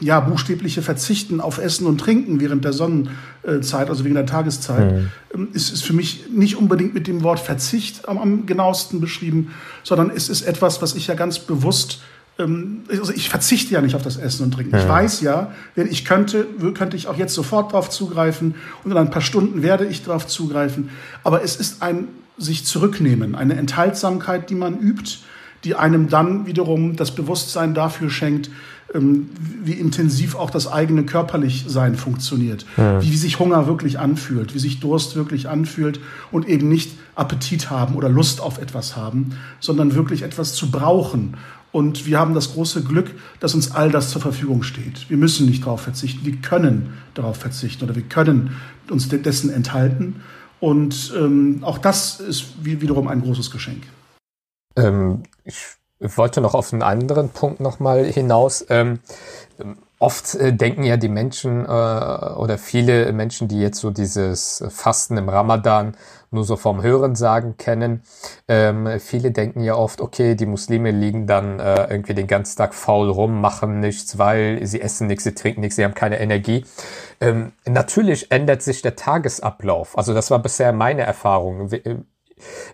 [0.00, 4.92] ja, buchstäbliche Verzichten auf Essen und Trinken während der Sonnenzeit, also während der Tageszeit,
[5.34, 5.48] mhm.
[5.52, 10.10] Ist, ist für mich nicht unbedingt mit dem Wort Verzicht am, am genauesten beschrieben, sondern
[10.14, 12.00] es ist etwas, was ich ja ganz bewusst
[12.38, 14.74] ähm, also ich verzichte ja nicht auf das Essen und Trinken.
[14.74, 14.82] Ja.
[14.82, 18.96] Ich weiß ja, wenn ich könnte, könnte ich auch jetzt sofort darauf zugreifen und in
[18.96, 20.90] ein paar Stunden werde ich darauf zugreifen.
[21.24, 25.18] Aber es ist ein sich zurücknehmen, eine Enthaltsamkeit, die man übt,
[25.64, 28.50] die einem dann wiederum das Bewusstsein dafür schenkt,
[28.94, 29.30] ähm,
[29.64, 33.00] wie intensiv auch das eigene Körperlichsein funktioniert, ja.
[33.02, 37.70] wie, wie sich Hunger wirklich anfühlt, wie sich Durst wirklich anfühlt und eben nicht Appetit
[37.70, 41.36] haben oder Lust auf etwas haben, sondern wirklich etwas zu brauchen
[41.72, 45.08] und wir haben das große Glück, dass uns all das zur Verfügung steht.
[45.08, 48.50] Wir müssen nicht darauf verzichten, wir können darauf verzichten oder wir können
[48.90, 50.16] uns dessen enthalten.
[50.60, 53.84] Und ähm, auch das ist wiederum ein großes Geschenk.
[54.76, 58.64] Ähm, ich wollte noch auf einen anderen Punkt nochmal hinaus.
[58.68, 59.00] Ähm,
[59.98, 65.16] oft äh, denken ja die Menschen äh, oder viele Menschen, die jetzt so dieses Fasten
[65.16, 65.96] im Ramadan
[66.32, 68.02] nur so vom Hörensagen kennen,
[68.48, 72.74] ähm, viele denken ja oft, okay, die Muslime liegen dann äh, irgendwie den ganzen Tag
[72.74, 76.64] faul rum, machen nichts, weil sie essen nichts, sie trinken nichts, sie haben keine Energie.
[77.20, 79.96] Ähm, natürlich ändert sich der Tagesablauf.
[79.96, 81.70] Also das war bisher meine Erfahrung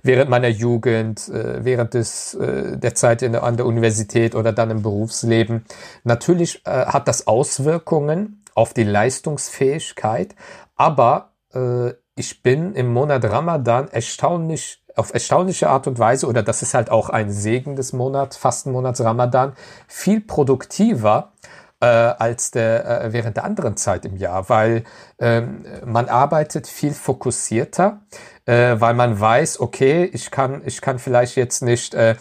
[0.02, 4.70] während meiner Jugend, äh, während des, äh, der Zeit in, an der Universität oder dann
[4.70, 5.64] im Berufsleben.
[6.04, 10.34] Natürlich äh, hat das Auswirkungen auf die Leistungsfähigkeit,
[10.76, 16.60] aber äh, ich bin im Monat Ramadan erstaunlich auf erstaunliche Art und Weise, oder das
[16.60, 19.52] ist halt auch ein Segen des Monats, Fastenmonats Ramadan,
[19.86, 21.32] viel produktiver
[21.80, 24.82] äh, als der, äh, während der anderen Zeit im Jahr, weil
[25.20, 28.00] ähm, man arbeitet viel fokussierter
[28.48, 32.14] äh, weil man weiß, okay, ich kann, ich kann vielleicht jetzt nicht äh,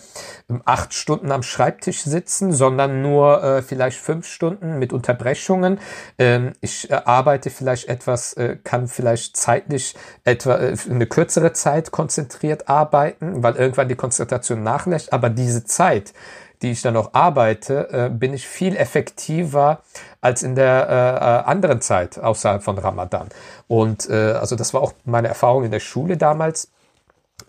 [0.65, 5.79] acht Stunden am Schreibtisch sitzen, sondern nur äh, vielleicht fünf Stunden mit Unterbrechungen.
[6.17, 11.91] Ähm, ich äh, arbeite vielleicht etwas, äh, kann vielleicht zeitlich etwa äh, eine kürzere Zeit
[11.91, 15.13] konzentriert arbeiten, weil irgendwann die Konzentration nachlässt.
[15.13, 16.13] Aber diese Zeit,
[16.61, 19.81] die ich dann noch arbeite, äh, bin ich viel effektiver
[20.21, 23.29] als in der äh, äh, anderen Zeit außerhalb von Ramadan.
[23.67, 26.69] Und äh, also das war auch meine Erfahrung in der Schule damals,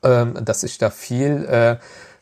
[0.02, 1.76] ähm, dass ich da viel äh,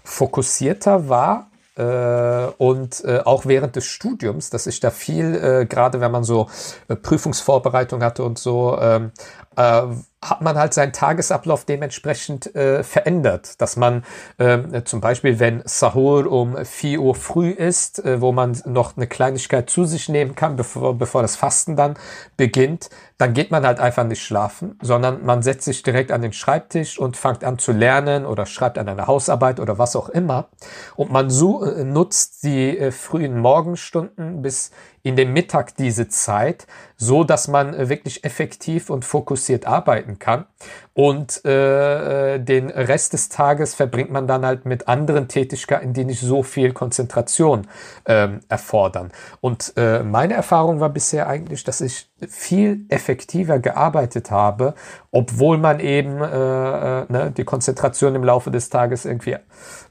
[0.05, 6.01] fokussierter war äh, und äh, auch während des Studiums, dass ich da viel, äh, gerade
[6.01, 6.49] wenn man so
[6.89, 9.11] äh, Prüfungsvorbereitung hatte und so, ähm,
[9.57, 9.83] äh,
[10.23, 13.61] hat man halt seinen Tagesablauf dementsprechend äh, verändert.
[13.61, 14.03] Dass man
[14.39, 19.07] äh, zum Beispiel, wenn Sahur um 4 Uhr früh ist, äh, wo man noch eine
[19.07, 21.95] Kleinigkeit zu sich nehmen kann, bevor, bevor das Fasten dann
[22.37, 26.33] beginnt, dann geht man halt einfach nicht schlafen, sondern man setzt sich direkt an den
[26.33, 30.49] Schreibtisch und fängt an zu lernen oder schreibt an einer Hausarbeit oder was auch immer.
[30.97, 34.71] Und man so, äh, nutzt die äh, frühen Morgenstunden bis
[35.07, 40.47] in dem Mittag diese Zeit, so dass man äh, wirklich effektiv und fokussiert arbeiten kann.
[40.95, 46.21] Und äh, den Rest des Tages verbringt man dann halt mit anderen Tätigkeiten, die nicht
[46.21, 47.67] so viel Konzentration
[48.07, 49.13] ähm, erfordern.
[49.43, 54.75] Und äh, meine Erfahrung war bisher eigentlich, dass ich viel effektiver gearbeitet habe,
[55.11, 59.37] obwohl man eben äh, äh, ne, die Konzentration im Laufe des Tages irgendwie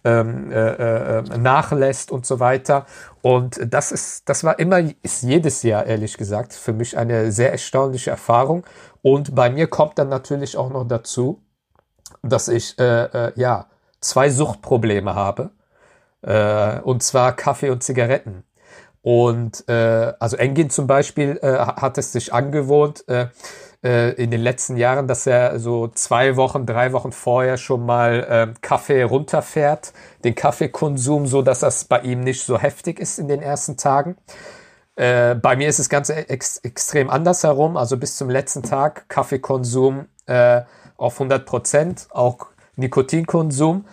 [0.04, 2.88] ähm, äh, äh, nachlässt und so weiter.
[3.22, 7.52] Und das ist, das war immer, ist jedes Jahr ehrlich gesagt für mich eine sehr
[7.52, 8.66] erstaunliche Erfahrung.
[9.06, 11.44] Und bei mir kommt dann natürlich auch noch dazu,
[12.24, 13.68] dass ich äh, äh, ja
[14.02, 15.52] zwei Suchtprobleme habe.
[16.24, 18.46] Äh, und zwar Kaffee und Zigaretten.
[19.04, 23.28] Und äh, also Engin zum Beispiel äh, hat es sich angewohnt, äh,
[23.84, 28.60] in den letzten Jahren, dass er so zwei Wochen, drei Wochen vorher schon mal äh,
[28.62, 33.44] Kaffee runterfährt, den Kaffeekonsum, so dass das bei ihm nicht so heftig ist in den
[33.44, 34.18] ersten Tagen.
[34.96, 40.08] Äh, bei mir ist es ganz ex extrem andersherum, also bis zum letzten Tag Kaffeekonsum
[40.26, 40.62] äh,
[40.98, 43.86] auf 100 Prozent, auch Nikotinkonsum.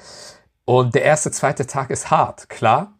[0.65, 2.93] Und der erste, zweite Tag ist hart, klar.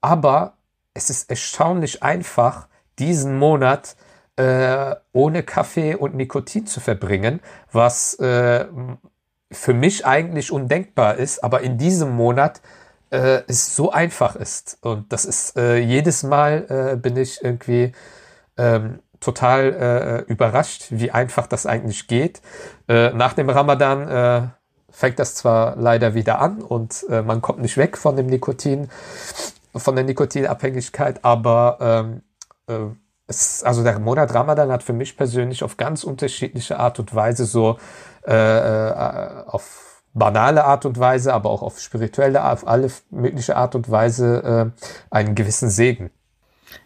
[0.00, 0.54] Aber
[0.94, 3.96] es ist erstaunlich einfach, diesen Monat
[4.36, 8.66] äh, ohne Kaffee und Nikotin zu verbringen, was äh,
[9.50, 12.62] für mich eigentlich undenkbar ist, aber in diesem Monat
[13.12, 14.78] äh, es so einfach ist.
[14.80, 17.92] Und das ist äh, jedes Mal äh, bin ich irgendwie
[18.56, 22.40] ähm, total äh, überrascht, wie einfach das eigentlich geht.
[22.88, 24.48] Äh, nach dem Ramadan äh,
[24.90, 28.90] fängt das zwar leider wieder an und man kommt nicht weg von dem Nikotin,
[29.74, 32.22] von der Nikotinabhängigkeit, aber ähm,
[32.66, 32.94] äh,
[33.26, 37.46] es, also der Monat Ramadan hat für mich persönlich auf ganz unterschiedliche Art und Weise
[37.46, 37.78] so
[38.24, 44.72] auf banale Art und Weise, aber auch auf spirituelle, auf alle mögliche Art und Weise
[44.74, 46.10] äh, einen gewissen Segen.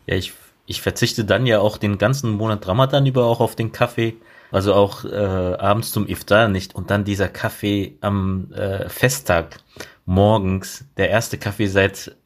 [0.07, 0.33] Ja, ich
[0.67, 4.17] ich verzichte dann ja auch den ganzen Monat Ramadan über auch auf den Kaffee.
[4.53, 6.75] Also auch äh, abends zum Iftar nicht.
[6.75, 9.59] Und dann dieser Kaffee am äh, Festtag
[10.05, 12.17] morgens, der erste Kaffee seit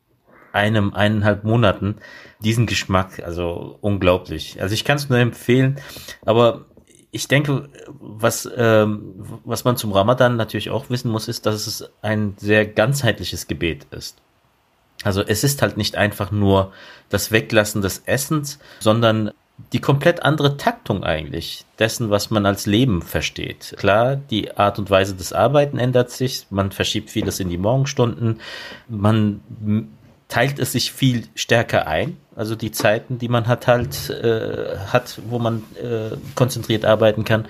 [0.52, 1.96] einem, eineinhalb Monaten,
[2.40, 4.60] diesen Geschmack, also unglaublich.
[4.60, 5.76] Also ich kann es nur empfehlen,
[6.24, 6.66] aber
[7.12, 11.90] ich denke, was, ähm, was man zum Ramadan natürlich auch wissen muss, ist, dass es
[12.02, 14.18] ein sehr ganzheitliches Gebet ist.
[15.02, 16.72] Also es ist halt nicht einfach nur
[17.08, 19.32] das Weglassen des Essens, sondern
[19.72, 23.74] die komplett andere Taktung eigentlich dessen, was man als Leben versteht.
[23.76, 28.40] Klar, die Art und Weise des Arbeiten ändert sich, man verschiebt vieles in die Morgenstunden,
[28.88, 29.40] man
[30.30, 32.16] teilt es sich viel stärker ein.
[32.34, 37.46] Also die Zeiten, die man hat, halt äh, hat, wo man äh, konzentriert arbeiten kann.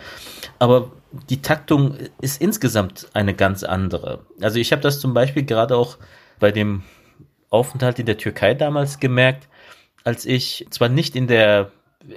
[0.59, 0.91] Aber
[1.29, 4.21] die Taktung ist insgesamt eine ganz andere.
[4.41, 5.99] Also ich habe das zum Beispiel gerade auch
[6.41, 6.83] bei dem
[7.51, 9.49] Aufenthalt in der Türkei damals gemerkt,
[10.03, 11.71] als ich zwar nicht in der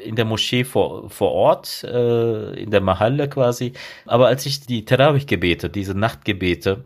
[0.06, 3.74] in der Moschee vor, vor Ort, äh, in der Mahalle quasi,
[4.06, 6.86] aber als ich die Tarawih-Gebete, diese Nachtgebete,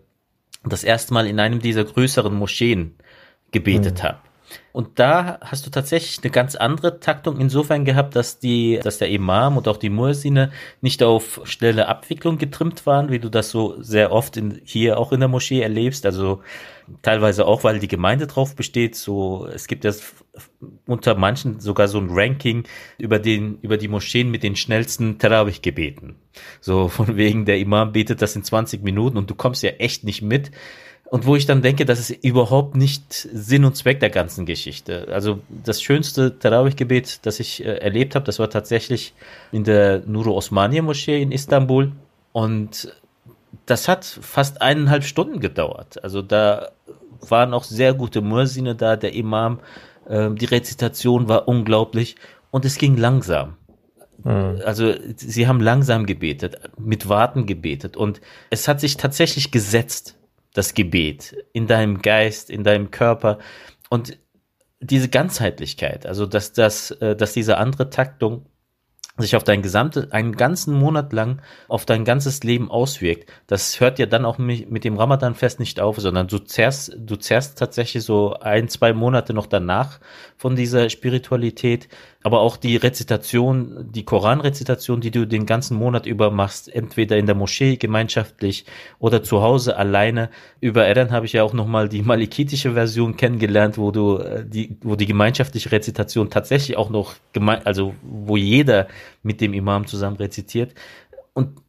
[0.63, 2.95] das erste Mal in einem dieser größeren Moscheen
[3.51, 4.03] gebetet mhm.
[4.03, 4.17] habe.
[4.71, 9.09] Und da hast du tatsächlich eine ganz andere Taktung insofern gehabt, dass die, dass der
[9.09, 13.81] Imam und auch die Mursine nicht auf schnelle Abwicklung getrimmt waren, wie du das so
[13.81, 16.05] sehr oft in, hier auch in der Moschee erlebst.
[16.05, 16.41] Also
[17.01, 18.95] teilweise auch, weil die Gemeinde drauf besteht.
[18.95, 19.91] So, es gibt ja
[20.85, 22.63] unter manchen sogar so ein Ranking
[22.97, 26.15] über den, über die Moscheen mit den schnellsten Tarawih-Gebeten.
[26.61, 30.03] So, von wegen, der Imam betet das in 20 Minuten und du kommst ja echt
[30.03, 30.51] nicht mit.
[31.09, 35.07] Und wo ich dann denke, das ist überhaupt nicht Sinn und Zweck der ganzen Geschichte.
[35.09, 39.13] Also das schönste Tarawih-Gebet, das ich äh, erlebt habe, das war tatsächlich
[39.51, 41.93] in der Nuru Osmaniye Moschee in Istanbul.
[42.33, 42.93] Und
[43.65, 46.03] das hat fast eineinhalb Stunden gedauert.
[46.03, 46.71] Also da
[47.21, 49.59] waren auch sehr gute Mursine da, der Imam,
[50.09, 52.17] äh, die Rezitation war unglaublich
[52.51, 53.55] und es ging langsam.
[54.23, 54.61] Mhm.
[54.65, 60.16] Also sie haben langsam gebetet, mit Warten gebetet und es hat sich tatsächlich gesetzt
[60.57, 63.37] das Gebet in deinem Geist, in deinem Körper
[63.89, 64.17] und
[64.79, 68.45] diese Ganzheitlichkeit, also dass das, äh, dass diese andere Taktung
[69.17, 73.31] sich auf dein gesamte, einen ganzen Monat lang auf dein ganzes Leben auswirkt.
[73.47, 77.57] Das hört ja dann auch mit dem Ramadan-Fest nicht auf, sondern du zehrst, du zehrst
[77.57, 79.99] tatsächlich so ein, zwei Monate noch danach
[80.37, 81.89] von dieser Spiritualität.
[82.27, 87.25] Aber auch die Rezitation, die Koranrezitation, die du den ganzen Monat über machst, entweder in
[87.25, 88.65] der Moschee gemeinschaftlich
[88.99, 90.29] oder zu Hause alleine.
[90.59, 94.75] Über Eren habe ich ja auch nochmal die malikitische Version kennengelernt, wo du äh, die,
[94.81, 98.89] wo die gemeinschaftliche Rezitation tatsächlich auch noch gemein, also wo jeder
[99.23, 100.73] mit dem Imam zusammen rezitiert.
[101.31, 101.61] Und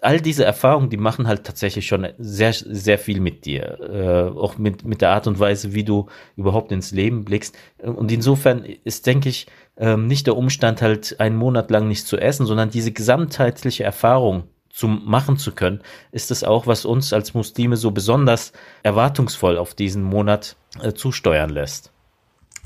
[0.00, 3.78] all diese Erfahrungen, die machen halt tatsächlich schon sehr, sehr viel mit dir.
[3.80, 7.56] Äh, auch mit, mit der Art und Weise, wie du überhaupt ins Leben blickst.
[7.78, 9.46] Und insofern ist, denke ich,
[9.76, 14.44] ähm, nicht der Umstand, halt einen Monat lang nicht zu essen, sondern diese gesamtheitliche Erfahrung
[14.68, 15.80] zu machen zu können,
[16.12, 21.50] ist es auch, was uns als Muslime so besonders erwartungsvoll auf diesen Monat äh, zusteuern
[21.50, 21.92] lässt.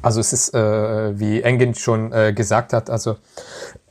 [0.01, 3.17] Also es ist, äh, wie Engin schon äh, gesagt hat, also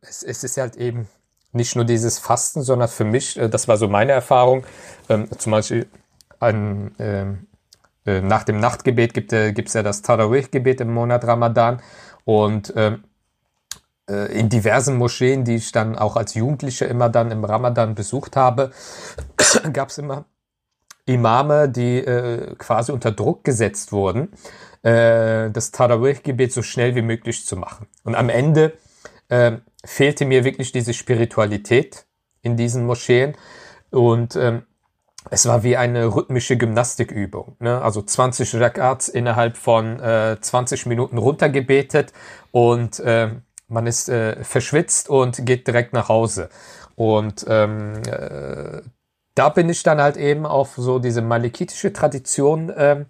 [0.00, 1.08] es, es ist halt eben
[1.56, 4.64] nicht nur dieses Fasten, sondern für mich, äh, das war so meine Erfahrung,
[5.08, 5.86] ähm, zum Beispiel
[6.38, 7.46] an, ähm,
[8.06, 11.82] äh, nach dem Nachtgebet gibt es äh, ja das Tarawih-Gebet im Monat Ramadan
[12.24, 13.04] und ähm,
[14.08, 18.36] äh, in diversen Moscheen, die ich dann auch als Jugendlicher immer dann im Ramadan besucht
[18.36, 18.70] habe,
[19.72, 20.24] gab es immer
[21.08, 22.04] Imame, die
[22.58, 24.32] quasi unter Druck gesetzt wurden,
[24.82, 27.86] das Tarawih-Gebet so schnell wie möglich zu machen.
[28.02, 28.72] Und am Ende
[29.28, 32.06] äh, fehlte mir wirklich diese Spiritualität
[32.42, 33.36] in diesen Moscheen
[33.90, 34.62] und ähm,
[35.30, 37.56] es war wie eine rhythmische Gymnastikübung.
[37.58, 37.80] Ne?
[37.82, 42.12] Also 20 Rakats innerhalb von äh, 20 Minuten runtergebetet
[42.52, 43.30] und äh,
[43.68, 46.48] man ist äh, verschwitzt und geht direkt nach Hause.
[46.94, 48.82] Und ähm, äh,
[49.36, 53.04] da bin ich dann halt eben auf so diese malikitische Tradition äh,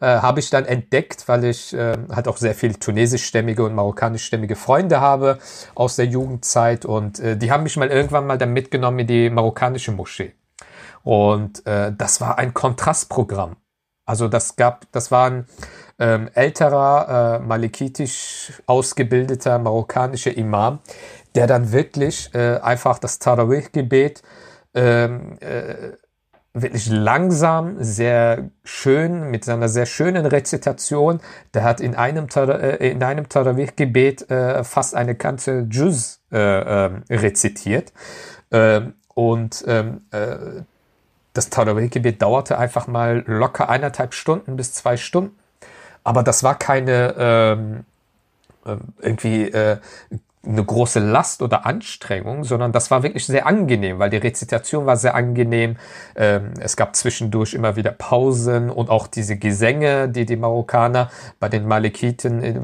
[0.00, 4.54] äh, habe ich dann entdeckt, weil ich äh, halt auch sehr viel tunesischstämmige und marokkanischstämmige
[4.54, 5.38] Freunde habe
[5.74, 9.30] aus der Jugendzeit und äh, die haben mich mal irgendwann mal dann mitgenommen in die
[9.30, 10.32] marokkanische Moschee.
[11.02, 13.56] Und äh, das war ein Kontrastprogramm.
[14.06, 15.46] Also das gab, das war ein
[15.98, 20.78] ähm, älterer, äh, malikitisch ausgebildeter marokkanischer Imam,
[21.34, 24.22] der dann wirklich äh, einfach das Tarawih-Gebet
[24.74, 25.92] ähm, äh,
[26.54, 31.20] wirklich langsam, sehr schön, mit seiner sehr schönen Rezitation.
[31.52, 36.90] Der hat in einem, äh, in einem Tarawih-Gebet äh, fast eine ganze Juz äh, äh,
[37.10, 37.92] rezitiert.
[38.50, 38.82] Äh,
[39.14, 40.62] und ähm, äh,
[41.32, 45.36] das Tarawih-Gebet dauerte einfach mal locker eineinhalb Stunden bis zwei Stunden.
[46.04, 47.84] Aber das war keine, ähm,
[48.64, 49.78] ähm, irgendwie äh,
[50.46, 54.96] eine große Last oder Anstrengung, sondern das war wirklich sehr angenehm, weil die Rezitation war
[54.96, 55.76] sehr angenehm.
[56.16, 61.48] Ähm, es gab zwischendurch immer wieder Pausen und auch diese Gesänge, die die Marokkaner bei
[61.48, 62.60] den Malikiten äh,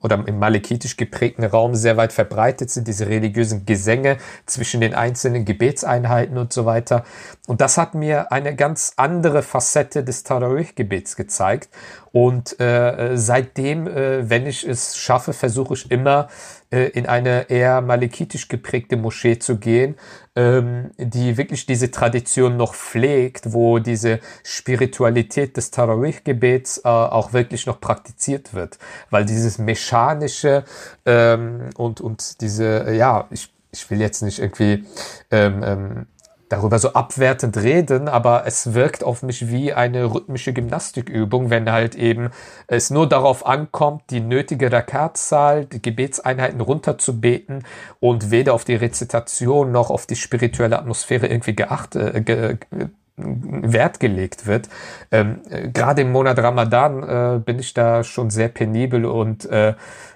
[0.00, 5.44] oder im malikitisch geprägten Raum sehr weit verbreitet sind, diese religiösen Gesänge zwischen den einzelnen
[5.44, 7.04] Gebetseinheiten und so weiter.
[7.46, 11.68] Und das hat mir eine ganz andere Facette des Tarawih-Gebets gezeigt.
[12.12, 17.80] Und äh, seitdem, äh, wenn ich es schaffe, versuche ich immer äh, in eine eher
[17.80, 19.96] malikitisch geprägte Moschee zu gehen,
[20.34, 27.66] ähm, die wirklich diese Tradition noch pflegt, wo diese Spiritualität des Tarawih-Gebets äh, auch wirklich
[27.66, 28.78] noch praktiziert wird.
[29.10, 30.64] Weil dieses mechanische
[31.04, 34.84] ähm, und, und diese, ja, ich, ich will jetzt nicht irgendwie
[35.30, 36.06] ähm, ähm,
[36.52, 41.94] darüber so abwertend reden, aber es wirkt auf mich wie eine rhythmische Gymnastikübung, wenn halt
[41.94, 42.30] eben
[42.66, 47.64] es nur darauf ankommt, die nötige Rakatzahl, die Gebetseinheiten runterzubeten
[48.00, 52.58] und weder auf die Rezitation noch auf die spirituelle Atmosphäre irgendwie geachtet, äh, ge,
[53.16, 54.68] Wert gelegt wird.
[55.10, 59.74] Ähm, äh, Gerade im Monat Ramadan äh, bin ich da schon sehr penibel und äh,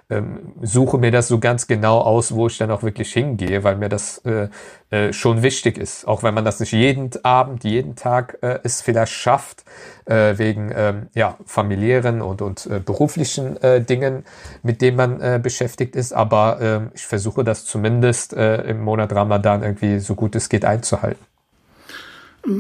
[0.09, 3.77] ähm, suche mir das so ganz genau aus, wo ich dann auch wirklich hingehe, weil
[3.77, 4.49] mir das äh,
[4.91, 6.07] äh, schon wichtig ist.
[6.07, 9.65] Auch wenn man das nicht jeden Abend, jeden Tag äh, es vielleicht schafft,
[10.05, 14.25] äh, wegen ähm, ja, familiären und, und äh, beruflichen äh, Dingen,
[14.63, 16.13] mit denen man äh, beschäftigt ist.
[16.13, 20.65] Aber äh, ich versuche das zumindest äh, im Monat Ramadan irgendwie so gut es geht
[20.65, 21.36] einzuhalten.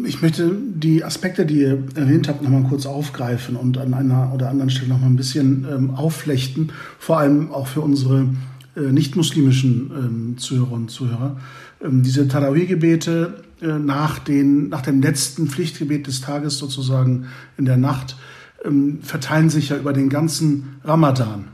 [0.05, 4.51] Ich möchte die Aspekte, die ihr erwähnt habt, nochmal kurz aufgreifen und an einer oder
[4.51, 8.29] anderen Stelle nochmal ein bisschen ähm, aufflechten, vor allem auch für unsere
[8.77, 11.37] äh, nicht-muslimischen ähm, Zuhörer und Zuhörer.
[11.81, 17.27] Ähm, diese Tarawih-Gebete äh, nach, nach dem letzten Pflichtgebet des Tages sozusagen
[17.57, 18.17] in der Nacht
[18.65, 21.45] ähm, verteilen sich ja über den ganzen Ramadan.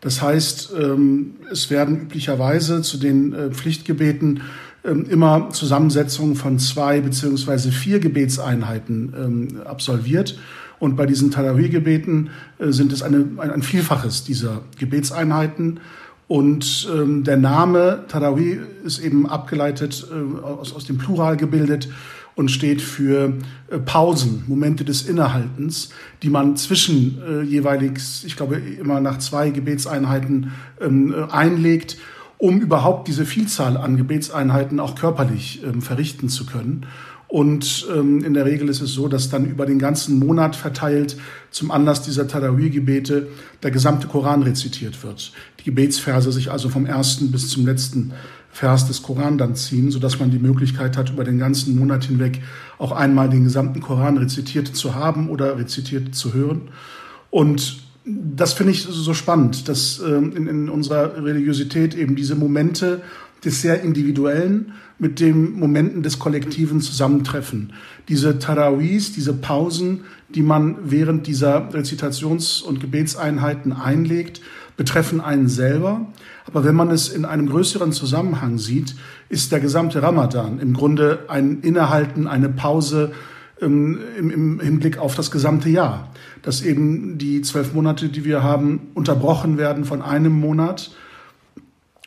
[0.00, 4.40] Das heißt, ähm, es werden üblicherweise zu den äh, Pflichtgebeten
[4.84, 10.38] ähm, immer Zusammensetzungen von zwei beziehungsweise vier Gebetseinheiten ähm, absolviert.
[10.78, 15.80] Und bei diesen Tarawih-Gebeten äh, sind es eine, ein, ein, Vielfaches dieser Gebetseinheiten.
[16.28, 21.88] Und ähm, der Name Tarawih ist eben abgeleitet, äh, aus, aus dem Plural gebildet
[22.34, 23.34] und steht für
[23.68, 25.90] äh, Pausen, Momente des Innehaltens,
[26.22, 31.98] die man zwischen äh, jeweils, ich glaube, immer nach zwei Gebetseinheiten ähm, äh, einlegt
[32.40, 36.86] um überhaupt diese Vielzahl an Gebetseinheiten auch körperlich ähm, verrichten zu können.
[37.28, 41.16] Und ähm, in der Regel ist es so, dass dann über den ganzen Monat verteilt
[41.50, 43.28] zum Anlass dieser Tarawih-Gebete
[43.62, 45.32] der gesamte Koran rezitiert wird.
[45.60, 48.12] Die Gebetsverse sich also vom ersten bis zum letzten
[48.50, 52.40] Vers des Koran dann ziehen, sodass man die Möglichkeit hat, über den ganzen Monat hinweg
[52.78, 56.70] auch einmal den gesamten Koran rezitiert zu haben oder rezitiert zu hören.
[57.28, 63.02] Und das finde ich so spannend, dass ähm, in, in unserer Religiosität eben diese Momente
[63.44, 67.72] des sehr Individuellen mit den Momenten des Kollektiven zusammentreffen.
[68.08, 74.42] Diese Tarawis, diese Pausen, die man während dieser Rezitations- und Gebetseinheiten einlegt,
[74.76, 76.06] betreffen einen selber.
[76.46, 78.94] Aber wenn man es in einem größeren Zusammenhang sieht,
[79.28, 83.12] ist der gesamte Ramadan im Grunde ein Innehalten, eine Pause
[83.60, 86.10] ähm, im, im Hinblick auf das gesamte Jahr
[86.42, 90.90] dass eben die zwölf Monate, die wir haben, unterbrochen werden von einem Monat,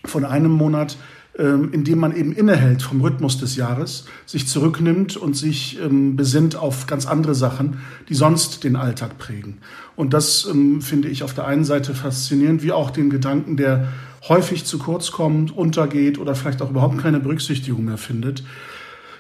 [0.05, 0.97] von einem Monat,
[1.37, 6.15] ähm, in dem man eben innehält vom Rhythmus des Jahres, sich zurücknimmt und sich ähm,
[6.15, 7.79] besinnt auf ganz andere Sachen,
[8.09, 9.59] die sonst den Alltag prägen.
[9.95, 13.87] Und das ähm, finde ich auf der einen Seite faszinierend, wie auch den Gedanken, der
[14.27, 18.43] häufig zu kurz kommt, untergeht oder vielleicht auch überhaupt keine Berücksichtigung mehr findet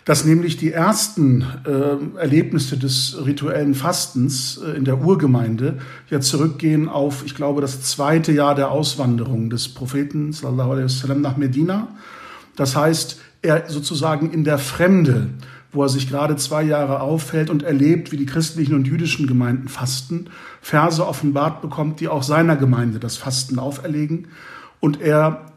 [0.05, 5.79] dass nämlich die ersten äh, Erlebnisse des rituellen Fastens äh, in der Urgemeinde
[6.09, 11.21] ja zurückgehen auf, ich glaube, das zweite Jahr der Auswanderung des Propheten sallallahu alaihi wasallam
[11.21, 11.87] nach Medina.
[12.55, 15.29] Das heißt, er sozusagen in der Fremde,
[15.71, 19.69] wo er sich gerade zwei Jahre aufhält und erlebt, wie die christlichen und jüdischen Gemeinden
[19.69, 20.27] fasten,
[20.61, 24.27] Verse offenbart bekommt, die auch seiner Gemeinde das Fasten auferlegen
[24.79, 25.52] und er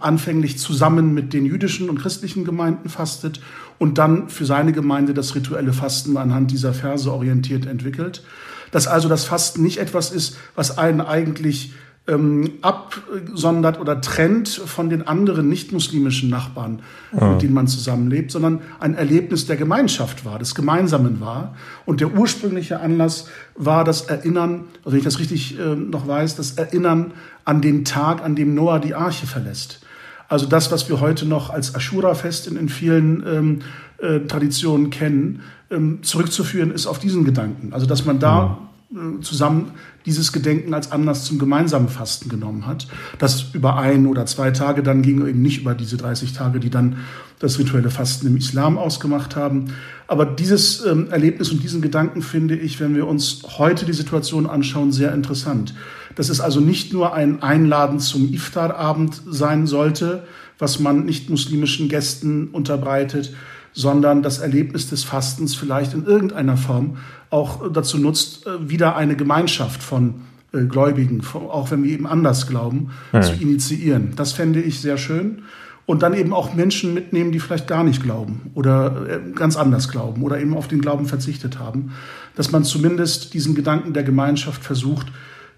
[0.00, 3.40] anfänglich zusammen mit den jüdischen und christlichen Gemeinden fastet
[3.78, 8.22] und dann für seine Gemeinde das rituelle Fasten anhand dieser Verse orientiert entwickelt.
[8.70, 11.72] Dass also das Fasten nicht etwas ist, was einen eigentlich
[12.10, 16.80] ähm, absondert oder trennt von den anderen nicht-muslimischen Nachbarn,
[17.12, 17.32] mhm.
[17.32, 21.54] mit denen man zusammenlebt, sondern ein Erlebnis der Gemeinschaft war, des Gemeinsamen war.
[21.86, 26.36] Und der ursprüngliche Anlass war das Erinnern, also wenn ich das richtig äh, noch weiß,
[26.36, 27.12] das Erinnern
[27.50, 29.80] an den Tag, an dem Noah die Arche verlässt.
[30.28, 33.58] Also das, was wir heute noch als Ashura-Fest in, in vielen ähm,
[33.98, 35.42] äh, Traditionen kennen,
[35.72, 37.72] ähm, zurückzuführen ist auf diesen Gedanken.
[37.72, 38.58] Also dass man da
[38.92, 39.72] äh, zusammen
[40.06, 42.86] dieses Gedenken als Anlass zum gemeinsamen Fasten genommen hat.
[43.18, 46.70] Das über ein oder zwei Tage dann ging, eben nicht über diese 30 Tage, die
[46.70, 46.98] dann
[47.40, 49.74] das rituelle Fasten im Islam ausgemacht haben.
[50.06, 54.46] Aber dieses ähm, Erlebnis und diesen Gedanken finde ich, wenn wir uns heute die Situation
[54.46, 55.74] anschauen, sehr interessant.
[56.20, 60.24] Dass es also nicht nur ein Einladen zum Iftarabend sein sollte,
[60.58, 63.34] was man nicht muslimischen Gästen unterbreitet,
[63.72, 66.98] sondern das Erlebnis des Fastens vielleicht in irgendeiner Form
[67.30, 70.16] auch dazu nutzt, äh, wieder eine Gemeinschaft von
[70.52, 73.22] äh, Gläubigen, auch wenn wir eben anders glauben, mhm.
[73.22, 74.12] zu initiieren.
[74.14, 75.44] Das fände ich sehr schön.
[75.86, 79.88] Und dann eben auch Menschen mitnehmen, die vielleicht gar nicht glauben oder äh, ganz anders
[79.88, 81.92] glauben oder eben auf den Glauben verzichtet haben.
[82.36, 85.06] Dass man zumindest diesen Gedanken der Gemeinschaft versucht,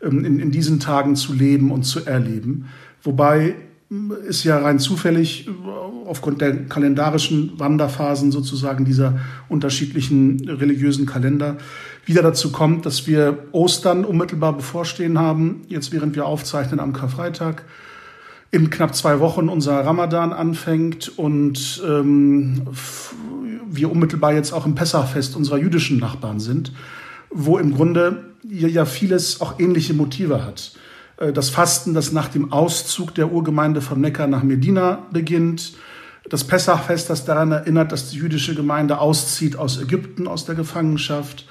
[0.02, 2.66] in, in diesen Tagen zu leben und zu erleben.
[3.02, 3.54] Wobei
[4.26, 5.48] ist ja rein zufällig
[6.06, 11.58] aufgrund der kalendarischen Wanderphasen sozusagen dieser unterschiedlichen religiösen Kalender
[12.04, 17.64] wieder dazu kommt, dass wir Ostern unmittelbar bevorstehen haben, jetzt während wir aufzeichnen am Karfreitag.
[18.50, 22.62] In knapp zwei Wochen unser Ramadan anfängt und ähm,
[23.70, 26.72] wir unmittelbar jetzt auch im Pessachfest unserer jüdischen Nachbarn sind,
[27.30, 30.72] wo im Grunde ja vieles auch ähnliche Motive hat.
[31.18, 35.74] Äh, das Fasten, das nach dem Auszug der Urgemeinde von Mekka nach Medina beginnt,
[36.28, 41.46] das Pessachfest, das daran erinnert, dass die jüdische Gemeinde auszieht aus Ägypten, aus der Gefangenschaft.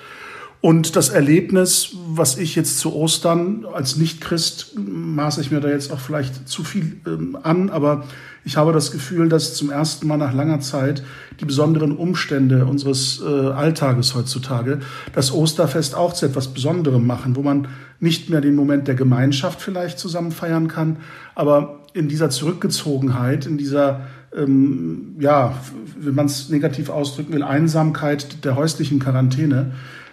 [0.62, 5.92] Und das Erlebnis, was ich jetzt zu Ostern als Nicht-Christ maße ich mir da jetzt
[5.92, 8.04] auch vielleicht zu viel ähm, an, aber
[8.46, 11.04] ich habe das Gefühl, dass zum ersten Mal nach langer Zeit
[11.40, 14.80] die besonderen Umstände unseres äh, Alltages heutzutage
[15.14, 17.68] das Osterfest auch zu etwas Besonderem machen, wo man
[18.00, 20.98] nicht mehr den Moment der Gemeinschaft vielleicht zusammen feiern kann,
[21.34, 24.02] aber in dieser Zurückgezogenheit, in dieser,
[24.36, 25.56] ähm, ja,
[26.00, 29.72] wenn man es negativ ausdrücken will, Einsamkeit der häuslichen Quarantäne,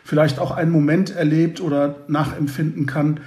[0.08, 3.20] vielleicht auch einen Moment erlebt oder nachempfinden kann,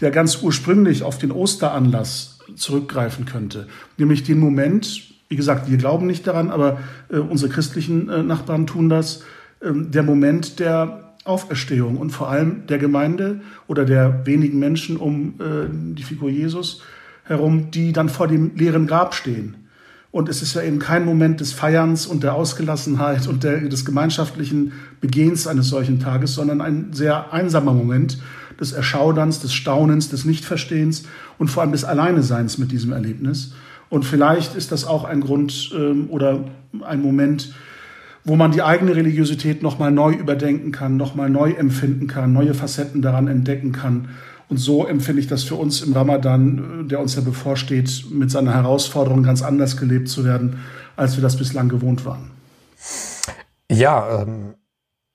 [0.00, 3.68] der ganz ursprünglich auf den Osteranlass zurückgreifen könnte.
[3.96, 8.66] Nämlich den Moment, wie gesagt, wir glauben nicht daran, aber äh, unsere christlichen äh, Nachbarn
[8.66, 9.22] tun das,
[9.60, 15.40] äh, der Moment der Auferstehung und vor allem der Gemeinde oder der wenigen Menschen um
[15.40, 16.82] äh, die Figur Jesus
[17.24, 19.65] herum, die dann vor dem leeren Grab stehen.
[20.16, 23.84] Und es ist ja eben kein Moment des Feierns und der Ausgelassenheit und der, des
[23.84, 28.16] gemeinschaftlichen Begehens eines solchen Tages, sondern ein sehr einsamer Moment,
[28.58, 31.02] des Erschauderns, des Staunens, des Nichtverstehens
[31.36, 33.52] und vor allem des Alleineseins mit diesem Erlebnis.
[33.90, 36.44] Und vielleicht ist das auch ein Grund ähm, oder
[36.80, 37.52] ein Moment,
[38.24, 43.02] wo man die eigene Religiosität nochmal neu überdenken kann, nochmal neu empfinden kann, neue Facetten
[43.02, 44.08] daran entdecken kann.
[44.48, 48.54] Und so empfinde ich das für uns im Ramadan, der uns ja bevorsteht, mit seiner
[48.54, 50.60] Herausforderung ganz anders gelebt zu werden,
[50.94, 52.30] als wir das bislang gewohnt waren.
[53.70, 54.54] Ja, ähm,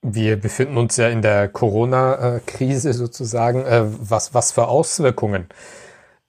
[0.02, 3.64] wir befinden uns ja in der Corona-Krise sozusagen.
[3.64, 5.46] Äh, was, was für Auswirkungen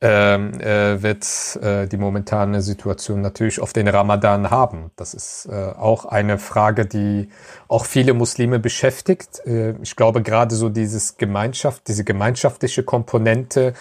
[0.05, 1.25] ähm, äh, wird
[1.63, 4.91] äh, die momentane Situation natürlich auf den Ramadan haben?
[4.97, 7.29] Das ist äh, auch eine Frage, die
[7.69, 9.41] auch viele Muslime beschäftigt.
[9.47, 13.75] Äh, ich glaube, gerade so dieses Gemeinschaft, diese gemeinschaftliche Komponente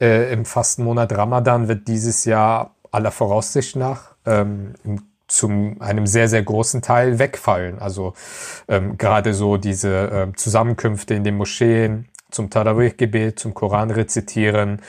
[0.00, 4.72] äh, im Fastenmonat Ramadan wird dieses Jahr aller Voraussicht nach ähm,
[5.26, 7.78] zum einem sehr, sehr großen Teil wegfallen.
[7.78, 8.14] Also
[8.68, 14.82] ähm, gerade so diese ähm, Zusammenkünfte in den Moscheen zum Tarawih-Gebet, zum Koran rezitieren,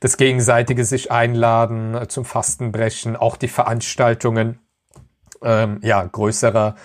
[0.00, 4.60] das gegenseitige sich einladen, äh, zum Fastenbrechen, auch die Veranstaltungen
[5.42, 6.76] ähm, ja, größerer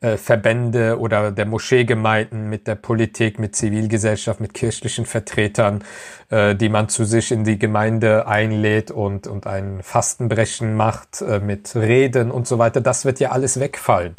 [0.00, 5.84] äh, Verbände oder der Moscheegemeinden mit der Politik, mit Zivilgesellschaft, mit kirchlichen Vertretern,
[6.30, 11.40] äh, die man zu sich in die Gemeinde einlädt und, und ein Fastenbrechen macht äh,
[11.40, 12.80] mit Reden und so weiter.
[12.80, 14.16] Das wird ja alles wegfallen.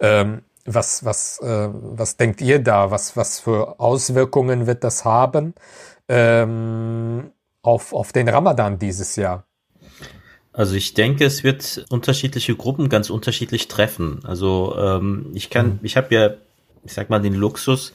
[0.00, 2.90] Ähm, was, was, äh, was denkt ihr da?
[2.90, 5.54] Was, was für Auswirkungen wird das haben
[6.08, 7.30] ähm,
[7.62, 9.44] auf, auf den Ramadan dieses Jahr?
[10.52, 14.20] Also ich denke, es wird unterschiedliche Gruppen ganz unterschiedlich treffen.
[14.24, 15.78] Also ähm, ich kann, mhm.
[15.82, 16.30] ich habe ja,
[16.84, 17.92] ich sag mal, den Luxus,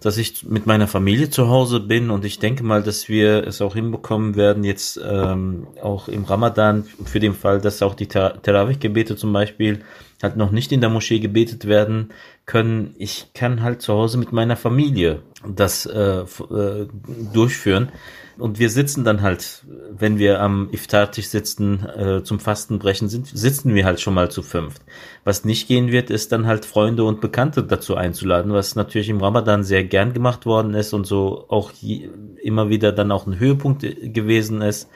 [0.00, 3.60] dass ich mit meiner Familie zu Hause bin und ich denke mal, dass wir es
[3.60, 9.16] auch hinbekommen werden, jetzt ähm, auch im Ramadan, für den Fall, dass auch die Tarawih-Gebete
[9.16, 9.80] zum Beispiel
[10.22, 12.10] halt noch nicht in der Moschee gebetet werden
[12.46, 12.94] können.
[12.98, 16.86] Ich kann halt zu Hause mit meiner Familie das äh, äh,
[17.32, 17.90] durchführen.
[18.38, 19.64] Und wir sitzen dann halt,
[20.00, 24.42] wenn wir am Iftar-Tisch sitzen, äh, zum Fastenbrechen sind, sitzen wir halt schon mal zu
[24.42, 24.82] fünft.
[25.24, 29.20] Was nicht gehen wird, ist dann halt Freunde und Bekannte dazu einzuladen, was natürlich im
[29.20, 32.08] Ramadan sehr gern gemacht worden ist und so auch je,
[32.42, 34.88] immer wieder dann auch ein Höhepunkt gewesen ist.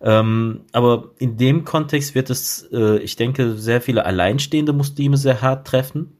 [0.00, 5.40] Ähm, aber in dem Kontext wird es, äh, ich denke, sehr viele alleinstehende Muslime sehr
[5.40, 6.18] hart treffen,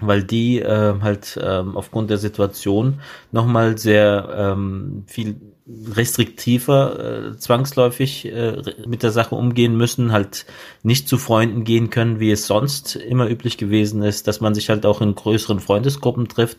[0.00, 3.00] weil die äh, halt äh, aufgrund der Situation
[3.30, 10.44] nochmal sehr ähm, viel restriktiver äh, zwangsläufig äh, mit der Sache umgehen müssen, halt
[10.82, 14.68] nicht zu Freunden gehen können, wie es sonst immer üblich gewesen ist, dass man sich
[14.68, 16.58] halt auch in größeren Freundesgruppen trifft.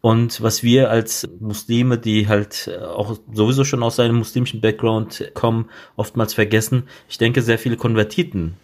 [0.00, 5.70] Und was wir als Muslime, die halt auch sowieso schon aus einem muslimischen Background kommen,
[5.94, 8.56] oftmals vergessen, ich denke, sehr viele Konvertiten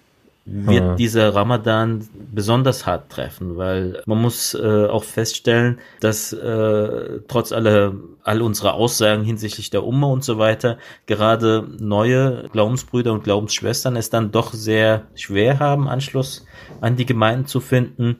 [0.51, 0.95] wird ja.
[0.95, 7.95] dieser Ramadan besonders hart treffen, weil man muss äh, auch feststellen, dass äh, trotz aller
[8.23, 14.11] all unserer Aussagen hinsichtlich der Umma und so weiter gerade neue Glaubensbrüder und Glaubensschwestern es
[14.11, 16.47] dann doch sehr schwer haben, Anschluss
[16.81, 18.17] an die Gemeinden zu finden.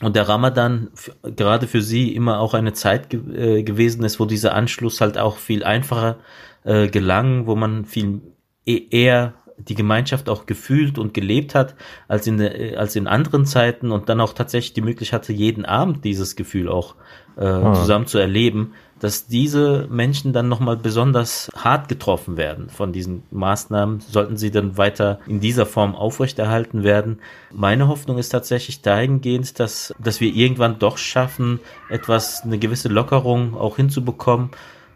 [0.00, 0.90] Und der Ramadan
[1.22, 5.18] gerade für sie immer auch eine Zeit ge äh, gewesen ist, wo dieser Anschluss halt
[5.18, 6.18] auch viel einfacher
[6.62, 8.20] äh, gelang, wo man viel
[8.64, 11.74] e-, eher die Gemeinschaft auch gefühlt und gelebt hat
[12.06, 12.40] als in,
[12.76, 16.68] als in anderen Zeiten und dann auch tatsächlich die Möglichkeit hatte, jeden Abend dieses Gefühl
[16.68, 16.94] auch
[17.36, 17.74] äh, ah.
[17.74, 24.00] zusammen zu erleben, dass diese Menschen dann nochmal besonders hart getroffen werden von diesen Maßnahmen,
[24.00, 27.20] sollten sie dann weiter in dieser Form aufrechterhalten werden.
[27.52, 33.56] Meine Hoffnung ist tatsächlich dahingehend, dass, dass wir irgendwann doch schaffen, etwas, eine gewisse Lockerung
[33.56, 34.50] auch hinzubekommen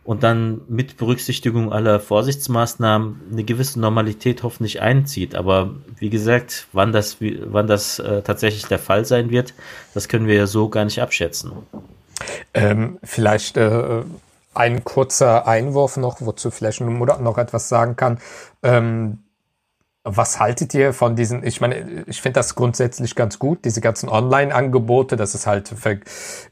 [0.04, 5.34] und dann mit Berücksichtigung aller Vorsichtsmaßnahmen eine gewisse Normalität hoffentlich einzieht.
[5.34, 9.54] Aber wie gesagt, wann das, wann das äh, tatsächlich der Fall sein wird,
[9.94, 11.52] das können wir ja so gar nicht abschätzen.
[12.52, 14.02] Ähm, vielleicht äh,
[14.54, 18.18] ein kurzer Einwurf noch, wozu vielleicht Murat noch etwas sagen kann.
[18.62, 19.20] Ähm,
[20.04, 24.08] was haltet ihr von diesen, ich meine, ich finde das grundsätzlich ganz gut, diese ganzen
[24.08, 26.00] Online-Angebote, das ist halt für,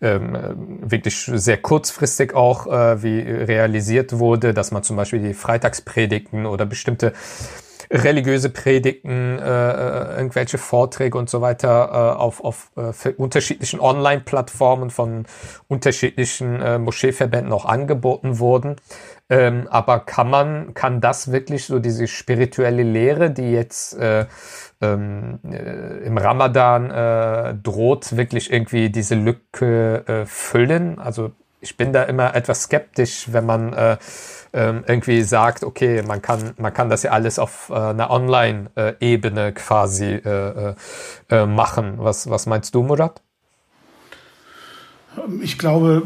[0.01, 6.46] ähm, wirklich sehr kurzfristig auch äh, wie realisiert wurde, dass man zum Beispiel die Freitagspredigten
[6.46, 7.12] oder bestimmte
[7.90, 14.90] religiöse Predigten, äh, äh, irgendwelche Vorträge und so weiter äh, auf, auf äh, unterschiedlichen Online-Plattformen
[14.90, 15.26] von
[15.66, 18.76] unterschiedlichen äh, Moscheeverbänden auch angeboten wurden.
[19.31, 24.26] Ähm, aber kann man, kann das wirklich so diese spirituelle Lehre, die jetzt äh,
[24.81, 30.99] ähm, äh, im Ramadan äh, droht, wirklich irgendwie diese Lücke äh, füllen?
[30.99, 33.99] Also ich bin da immer etwas skeptisch, wenn man äh,
[34.53, 39.53] ähm, irgendwie sagt, okay, man kann, man kann das ja alles auf äh, einer Online-Ebene
[39.53, 40.20] quasi
[41.31, 41.95] machen.
[41.99, 43.22] Was, was meinst du, Murat?
[45.43, 46.03] Ich glaube,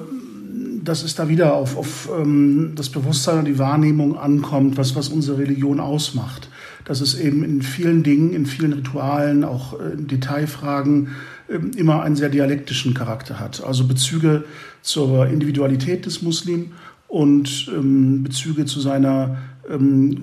[0.85, 5.09] dass es da wieder auf, auf ähm, das Bewusstsein und die Wahrnehmung ankommt, was, was
[5.09, 6.49] unsere Religion ausmacht.
[6.85, 11.09] Dass es eben in vielen Dingen, in vielen Ritualen, auch äh, in Detailfragen
[11.49, 13.65] ähm, immer einen sehr dialektischen Charakter hat.
[13.65, 14.45] Also Bezüge
[14.83, 16.73] zur Individualität des Muslim
[17.09, 19.39] und ähm, Bezüge zu seiner
[19.71, 20.23] ähm,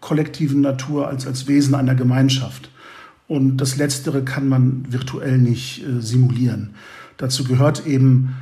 [0.00, 2.70] kollektiven Natur als, als Wesen einer Gemeinschaft.
[3.28, 6.70] Und das Letztere kann man virtuell nicht äh, simulieren.
[7.16, 8.34] Dazu gehört eben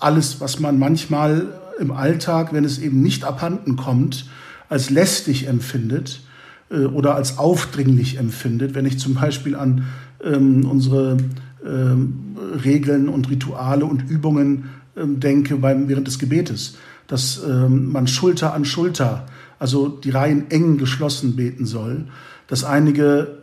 [0.00, 1.48] alles, was man manchmal
[1.78, 4.26] im Alltag, wenn es eben nicht abhanden kommt,
[4.68, 6.20] als lästig empfindet
[6.70, 8.74] äh, oder als aufdringlich empfindet.
[8.74, 9.84] Wenn ich zum Beispiel an
[10.22, 11.16] ähm, unsere
[11.66, 16.76] ähm, Regeln und Rituale und Übungen ähm, denke beim, während des Gebetes
[17.10, 19.26] dass ähm, man Schulter an Schulter,
[19.58, 22.06] also die Reihen eng geschlossen beten soll,
[22.46, 23.39] dass einige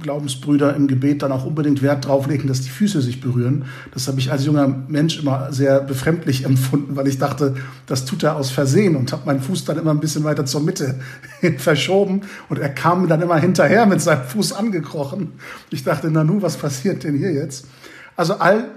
[0.00, 3.66] Glaubensbrüder im Gebet dann auch unbedingt Wert drauf legen, dass die Füße sich berühren.
[3.92, 7.54] Das habe ich als junger Mensch immer sehr befremdlich empfunden, weil ich dachte,
[7.86, 10.62] das tut er aus Versehen und habe meinen Fuß dann immer ein bisschen weiter zur
[10.62, 10.98] Mitte
[11.58, 15.32] verschoben und er kam dann immer hinterher mit seinem Fuß angekrochen.
[15.70, 17.66] Ich dachte, Nanu, was passiert denn hier jetzt?
[18.16, 18.70] Also all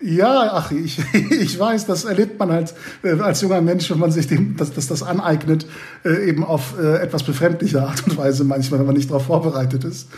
[0.00, 0.98] ja, ach, ich,
[1.30, 4.72] ich weiß, das erlebt man halt äh, als junger Mensch, wenn man sich dem, dass,
[4.72, 5.66] dass das aneignet,
[6.04, 9.84] äh, eben auf äh, etwas befremdliche Art und Weise manchmal, wenn man nicht darauf vorbereitet
[9.84, 10.08] ist.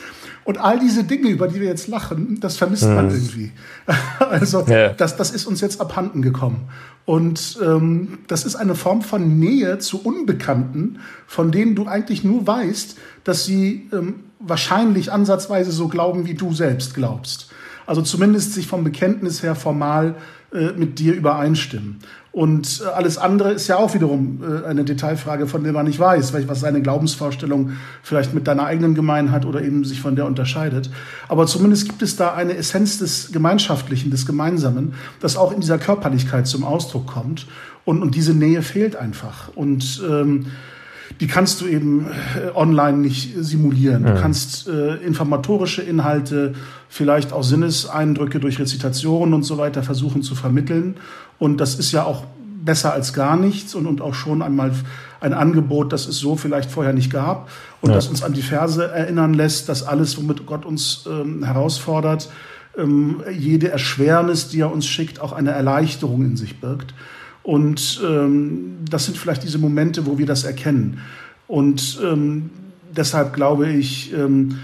[0.44, 2.94] Und all diese Dinge, über die wir jetzt lachen, das vermisst hm.
[2.94, 3.52] man irgendwie.
[4.18, 4.90] also ja.
[4.90, 6.68] das, das ist uns jetzt abhanden gekommen.
[7.04, 12.46] Und ähm, das ist eine Form von Nähe zu Unbekannten, von denen du eigentlich nur
[12.46, 17.50] weißt, dass sie ähm, wahrscheinlich ansatzweise so glauben, wie du selbst glaubst.
[17.86, 20.16] Also zumindest sich vom Bekenntnis her formal
[20.52, 21.98] äh, mit dir übereinstimmen.
[22.32, 25.98] Und äh, alles andere ist ja auch wiederum äh, eine Detailfrage, von der man nicht
[25.98, 27.72] weiß, was seine Glaubensvorstellung
[28.02, 30.90] vielleicht mit deiner eigenen Gemeinheit oder eben sich von der unterscheidet.
[31.28, 35.78] Aber zumindest gibt es da eine Essenz des Gemeinschaftlichen, des Gemeinsamen, das auch in dieser
[35.78, 37.46] Körperlichkeit zum Ausdruck kommt.
[37.84, 39.48] Und, und diese Nähe fehlt einfach.
[39.54, 40.46] Und ähm,
[41.20, 44.04] die kannst du eben äh, online nicht simulieren.
[44.04, 46.54] Du kannst äh, informatorische Inhalte,
[46.88, 50.96] vielleicht auch Sinneseindrücke durch Rezitation und so weiter versuchen zu vermitteln.
[51.38, 52.24] Und das ist ja auch
[52.64, 54.72] besser als gar nichts und, und auch schon einmal
[55.20, 57.48] ein Angebot, das es so vielleicht vorher nicht gab
[57.80, 57.96] und ja.
[57.96, 62.28] das uns an die Verse erinnern lässt, dass alles, womit Gott uns ähm, herausfordert,
[62.76, 66.94] ähm, jede Erschwernis, die er uns schickt, auch eine Erleichterung in sich birgt.
[67.42, 71.00] Und ähm, das sind vielleicht diese Momente, wo wir das erkennen.
[71.48, 72.50] Und ähm,
[72.96, 74.58] deshalb glaube ich, ähm,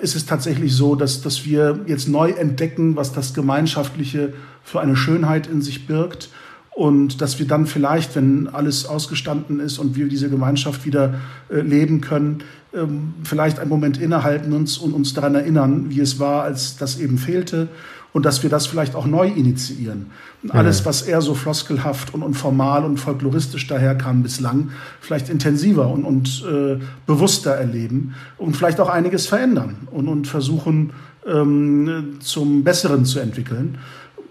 [0.00, 4.96] ist es tatsächlich so, dass, dass wir jetzt neu entdecken, was das Gemeinschaftliche für eine
[4.96, 6.30] Schönheit in sich birgt.
[6.70, 11.14] Und dass wir dann vielleicht, wenn alles ausgestanden ist und wir diese Gemeinschaft wieder
[11.48, 12.42] äh, leben können,
[12.74, 16.98] ähm, vielleicht einen Moment innehalten uns und uns daran erinnern, wie es war, als das
[16.98, 17.68] eben fehlte
[18.14, 20.12] und dass wir das vielleicht auch neu initiieren.
[20.42, 25.88] Und alles, was eher so floskelhaft und, und formal und folkloristisch daherkam bislang, vielleicht intensiver
[25.88, 30.92] und, und äh, bewusster erleben und vielleicht auch einiges verändern und, und versuchen
[31.26, 33.78] ähm, zum Besseren zu entwickeln.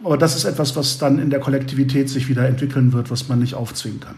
[0.02, 3.40] Aber das ist etwas, was dann in der Kollektivität sich wieder entwickeln wird, was man
[3.40, 4.16] nicht aufzwingen kann.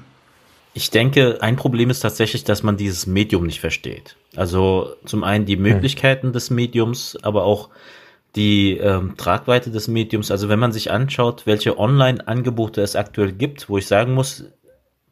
[0.76, 4.16] Ich denke, ein Problem ist tatsächlich, dass man dieses Medium nicht versteht.
[4.36, 7.70] Also zum einen die Möglichkeiten des Mediums, aber auch
[8.36, 10.32] die ähm, Tragweite des Mediums.
[10.32, 14.46] Also wenn man sich anschaut, welche Online-Angebote es aktuell gibt, wo ich sagen muss,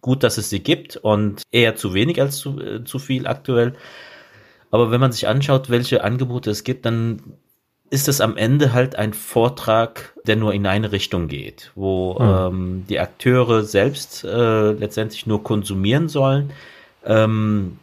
[0.02, 3.74] gut, dass es sie gibt und eher zu wenig als zu, äh, zu viel aktuell.
[4.72, 7.22] Aber wenn man sich anschaut, welche Angebote es gibt, dann
[7.90, 12.56] ist es am Ende halt ein Vortrag, der nur in eine Richtung geht, wo mhm.
[12.56, 16.52] ähm, die Akteure selbst äh, letztendlich nur konsumieren sollen.
[17.06, 17.78] Ähm,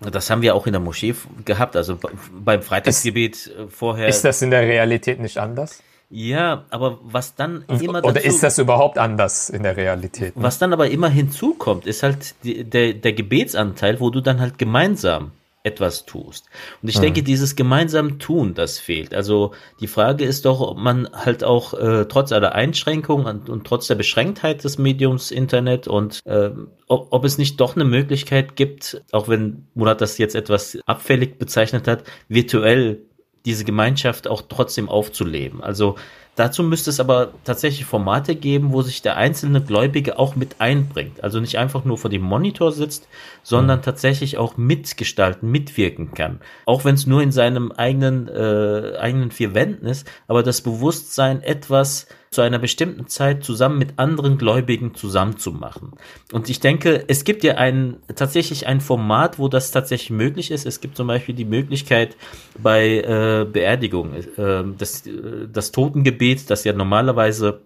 [0.00, 1.98] das haben wir auch in der Moschee gehabt, also
[2.32, 4.08] beim Freitagsgebet äh, vorher.
[4.08, 5.82] Ist das in der Realität nicht anders?
[6.12, 10.36] Ja, aber was dann immer Oder dazu, ist das überhaupt anders in der Realität?
[10.36, 10.42] Ne?
[10.42, 14.58] Was dann aber immer hinzukommt, ist halt die, der, der Gebetsanteil, wo du dann halt
[14.58, 15.30] gemeinsam
[15.62, 16.46] etwas tust.
[16.82, 17.02] Und ich mhm.
[17.02, 19.14] denke, dieses gemeinsam Tun, das fehlt.
[19.14, 23.66] Also die Frage ist doch, ob man halt auch äh, trotz aller Einschränkungen und, und,
[23.66, 26.50] trotz der Beschränktheit des Mediums Internet und äh,
[26.88, 31.38] ob, ob es nicht doch eine Möglichkeit gibt, auch wenn Murat das jetzt etwas abfällig
[31.38, 33.02] bezeichnet hat, virtuell
[33.44, 35.62] diese Gemeinschaft auch trotzdem aufzuleben.
[35.62, 35.96] Also
[36.36, 41.22] Dazu müsste es aber tatsächlich Formate geben, wo sich der einzelne Gläubige auch mit einbringt.
[41.22, 43.08] Also nicht einfach nur vor dem Monitor sitzt,
[43.42, 43.82] sondern mhm.
[43.82, 46.40] tatsächlich auch mitgestalten, mitwirken kann.
[46.66, 51.42] Auch wenn es nur in seinem eigenen, äh, eigenen vier Wänden ist, aber das Bewusstsein,
[51.42, 55.94] etwas zu einer bestimmten Zeit zusammen mit anderen Gläubigen zusammenzumachen.
[56.32, 60.64] Und ich denke, es gibt ja ein, tatsächlich ein Format, wo das tatsächlich möglich ist.
[60.64, 62.16] Es gibt zum Beispiel die Möglichkeit
[62.56, 66.19] bei äh, Beerdigung, äh, das, äh, das Totengebet,
[66.50, 67.62] das ja normalerweise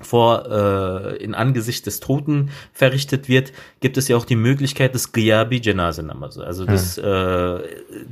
[0.00, 5.12] vor äh, in Angesicht des Toten verrichtet wird, gibt es ja auch die Möglichkeit des
[5.12, 7.04] Ghiyabi Janaze Namaz, also des, hm.
[7.04, 7.58] äh,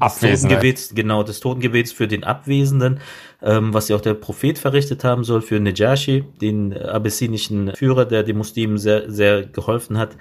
[0.00, 3.00] des Totengebets, genau des Totengebets für den Abwesenden,
[3.42, 8.22] ähm, was ja auch der Prophet verrichtet haben soll für Najashi, den abessinischen Führer, der
[8.22, 10.16] den Muslimen sehr sehr geholfen hat.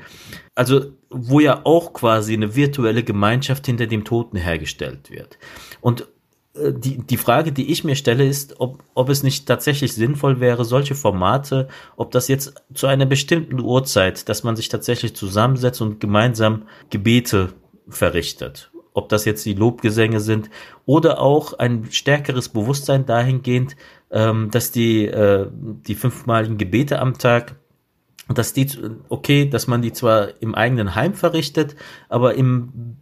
[0.56, 5.38] Also wo ja auch quasi eine virtuelle Gemeinschaft hinter dem Toten hergestellt wird.
[5.82, 6.08] Und
[6.54, 10.66] die, die Frage, die ich mir stelle, ist, ob, ob es nicht tatsächlich sinnvoll wäre,
[10.66, 16.00] solche Formate, ob das jetzt zu einer bestimmten Uhrzeit, dass man sich tatsächlich zusammensetzt und
[16.00, 17.54] gemeinsam Gebete
[17.88, 18.72] verrichtet.
[18.94, 20.50] Ob das jetzt die Lobgesänge sind
[20.86, 23.78] oder auch ein stärkeres Bewusstsein dahingehend,
[24.12, 27.56] ähm, dass die, äh, die fünfmaligen Gebete am Tag
[28.28, 28.68] dass die,
[29.10, 31.76] okay, dass man die zwar im eigenen Heim verrichtet,
[32.08, 32.96] aber im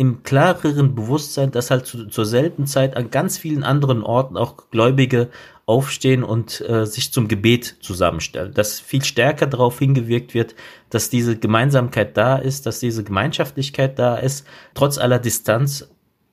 [0.00, 4.70] im klareren Bewusstsein, dass halt zu, zur selben Zeit an ganz vielen anderen Orten auch
[4.70, 5.28] Gläubige
[5.66, 8.54] aufstehen und äh, sich zum Gebet zusammenstellen.
[8.54, 10.54] Dass viel stärker darauf hingewirkt wird,
[10.88, 15.86] dass diese Gemeinsamkeit da ist, dass diese Gemeinschaftlichkeit da ist, trotz aller Distanz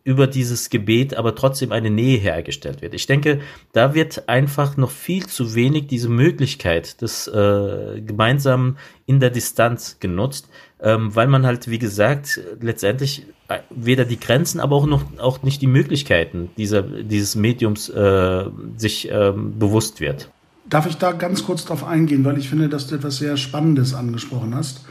[0.05, 2.93] über dieses Gebet aber trotzdem eine Nähe hergestellt wird.
[2.93, 3.41] Ich denke,
[3.73, 9.97] da wird einfach noch viel zu wenig diese Möglichkeit des äh, gemeinsamen in der Distanz
[9.99, 10.47] genutzt,
[10.79, 13.25] ähm, weil man halt, wie gesagt, letztendlich
[13.69, 18.45] weder die Grenzen, aber auch noch auch nicht die Möglichkeiten dieser, dieses Mediums äh,
[18.75, 20.29] sich ähm, bewusst wird.
[20.69, 23.93] Darf ich da ganz kurz drauf eingehen, weil ich finde, dass du etwas sehr Spannendes
[23.93, 24.85] angesprochen hast.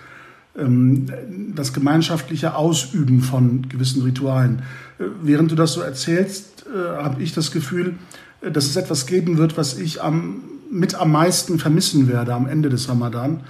[0.57, 1.07] Ähm,
[1.55, 4.63] das gemeinschaftliche Ausüben von gewissen Ritualen.
[4.99, 7.97] Äh, während du das so erzählst, äh, habe ich das Gefühl,
[8.41, 10.41] äh, dass es etwas geben wird, was ich am,
[10.71, 13.41] mit am meisten vermissen werde am Ende des Ramadan.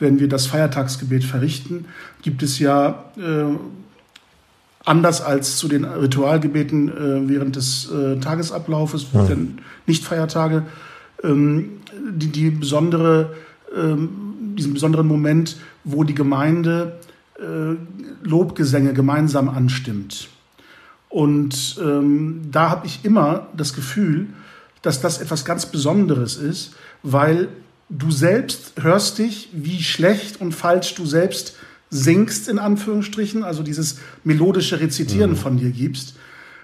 [0.00, 1.86] Wenn wir das Feiertagsgebet verrichten,
[2.20, 3.54] gibt es ja äh,
[4.86, 9.24] anders als zu den Ritualgebeten äh, während des äh, Tagesablaufes, ja.
[9.24, 10.62] denn Nicht-Feiertage,
[11.22, 11.80] ähm,
[12.10, 13.34] die, die besondere,
[13.76, 16.98] ähm, diesen besonderen Moment, wo die Gemeinde
[17.38, 17.76] äh,
[18.26, 20.28] Lobgesänge gemeinsam anstimmt.
[21.08, 24.28] Und ähm, da habe ich immer das Gefühl,
[24.82, 27.48] dass das etwas ganz Besonderes ist, weil
[27.88, 31.56] du selbst hörst dich, wie schlecht und falsch du selbst
[31.90, 35.36] singst, in Anführungsstrichen, also dieses melodische Rezitieren mhm.
[35.36, 36.16] von dir gibst.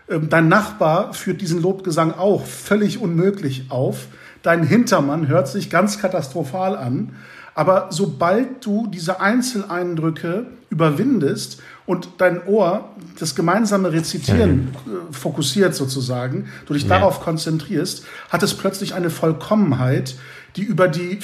[0.09, 4.09] Ähm, dein Nachbar führt diesen Lobgesang auch völlig unmöglich auf.
[4.43, 7.13] Dein Hintermann hört sich ganz katastrophal an.
[7.55, 16.49] Aber sobald du diese Einzeleindrücke überwindest und dein Ohr das gemeinsame Rezitieren äh, fokussiert sozusagen,
[16.67, 16.89] du dich ja.
[16.89, 20.17] darauf konzentrierst, hat es plötzlich eine Vollkommenheit,
[20.57, 21.17] die über die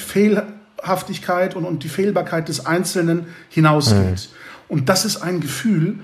[0.79, 4.29] Fehlhaftigkeit und, und die Fehlbarkeit des Einzelnen hinausgeht.
[4.29, 4.67] Mhm.
[4.67, 5.99] Und das ist ein Gefühl,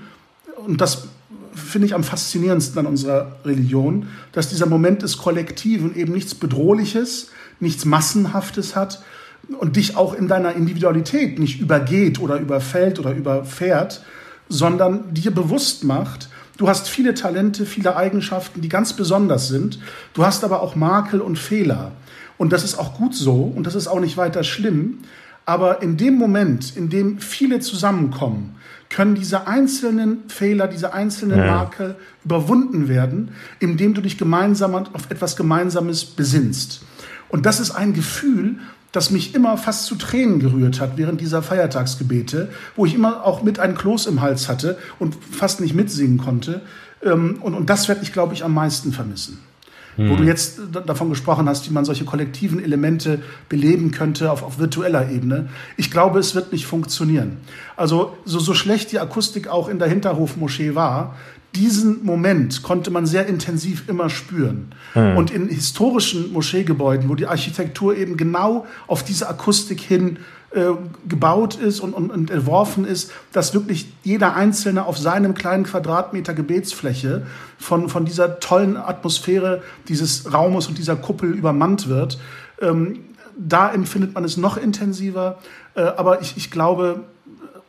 [0.56, 1.08] und das
[1.54, 7.30] finde ich am faszinierendsten an unserer Religion, dass dieser Moment des Kollektiven eben nichts Bedrohliches,
[7.60, 9.02] nichts Massenhaftes hat,
[9.60, 14.02] und dich auch in deiner Individualität nicht übergeht oder überfällt oder überfährt,
[14.48, 19.78] sondern dir bewusst macht, du hast viele Talente, viele Eigenschaften, die ganz besonders sind,
[20.14, 21.92] du hast aber auch Makel und Fehler.
[22.38, 24.98] Und das ist auch gut so und das ist auch nicht weiter schlimm.
[25.46, 28.56] Aber in dem Moment, in dem viele zusammenkommen,
[28.88, 31.46] können diese einzelnen Fehler, diese einzelnen ja.
[31.46, 33.30] Makel überwunden werden,
[33.60, 36.82] indem du dich gemeinsam auf etwas Gemeinsames besinnst.
[37.28, 38.56] Und das ist ein Gefühl,
[38.96, 43.42] das mich immer fast zu Tränen gerührt hat während dieser Feiertagsgebete, wo ich immer auch
[43.42, 46.62] mit einem Kloß im Hals hatte und fast nicht mitsingen konnte.
[47.02, 49.38] Ähm, und, und das werde ich, glaube ich, am meisten vermissen.
[49.96, 50.10] Hm.
[50.10, 53.20] Wo du jetzt davon gesprochen hast, wie man solche kollektiven Elemente
[53.50, 55.50] beleben könnte auf, auf virtueller Ebene.
[55.76, 57.36] Ich glaube, es wird nicht funktionieren.
[57.76, 61.16] Also so, so schlecht die Akustik auch in der Hinterhofmoschee war,
[61.56, 64.74] diesen Moment konnte man sehr intensiv immer spüren.
[64.94, 65.16] Mhm.
[65.16, 70.18] Und in historischen Moscheegebäuden, wo die Architektur eben genau auf diese Akustik hin
[70.50, 70.72] äh,
[71.08, 76.34] gebaut ist und, und, und, entworfen ist, dass wirklich jeder Einzelne auf seinem kleinen Quadratmeter
[76.34, 77.26] Gebetsfläche
[77.58, 82.18] von, von dieser tollen Atmosphäre dieses Raumes und dieser Kuppel übermannt wird.
[82.60, 83.00] Ähm,
[83.36, 85.38] da empfindet man es noch intensiver.
[85.74, 87.00] Äh, aber ich, ich glaube,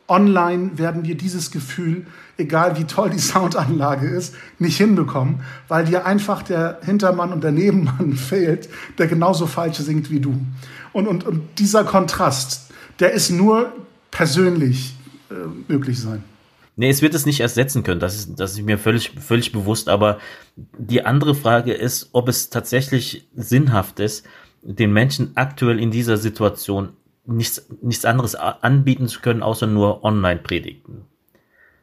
[0.08, 2.06] online werden wir dieses Gefühl,
[2.38, 7.52] egal wie toll die Soundanlage ist, nicht hinbekommen, weil dir einfach der Hintermann und der
[7.52, 10.40] Nebenmann fehlt, der genauso falsch singt wie du.
[10.92, 12.70] Und, und, und dieser Kontrast,
[13.00, 13.72] der ist nur
[14.10, 14.94] persönlich
[15.30, 15.34] äh,
[15.70, 16.24] möglich sein.
[16.76, 19.88] Nee, es wird es nicht ersetzen können, das ist, das ist mir völlig, völlig bewusst.
[19.88, 20.18] Aber
[20.56, 24.24] die andere Frage ist, ob es tatsächlich sinnhaft ist,
[24.62, 26.90] den Menschen aktuell in dieser Situation
[27.26, 31.04] nichts, nichts anderes anbieten zu können, außer nur Online-Predigten.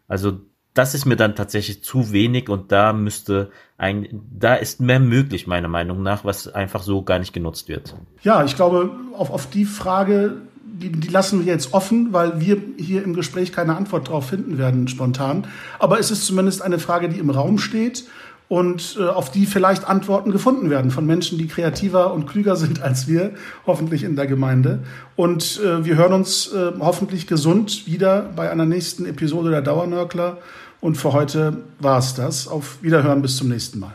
[0.08, 0.40] Also
[0.76, 5.48] das ist mir dann tatsächlich zu wenig und da müsste ein, da ist mehr möglich,
[5.48, 7.96] meiner Meinung nach, was einfach so gar nicht genutzt wird.
[8.24, 12.62] Ja, ich glaube, auf, auf die Frage, die, die lassen wir jetzt offen, weil wir
[12.78, 15.48] hier im Gespräch keine Antwort drauf finden werden, spontan.
[15.80, 18.04] Aber es ist zumindest eine Frage, die im Raum steht
[18.48, 22.82] und äh, auf die vielleicht Antworten gefunden werden von Menschen, die kreativer und klüger sind
[22.82, 23.32] als wir,
[23.66, 24.80] hoffentlich in der Gemeinde.
[25.16, 30.38] Und äh, wir hören uns äh, hoffentlich gesund wieder bei einer nächsten Episode der Dauernörkler.
[30.82, 32.48] Und für heute war es das.
[32.48, 33.94] Auf Wiederhören bis zum nächsten Mal.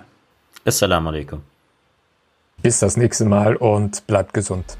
[0.64, 1.40] Assalamu alaikum.
[2.62, 4.76] Bis das nächste Mal und bleibt gesund.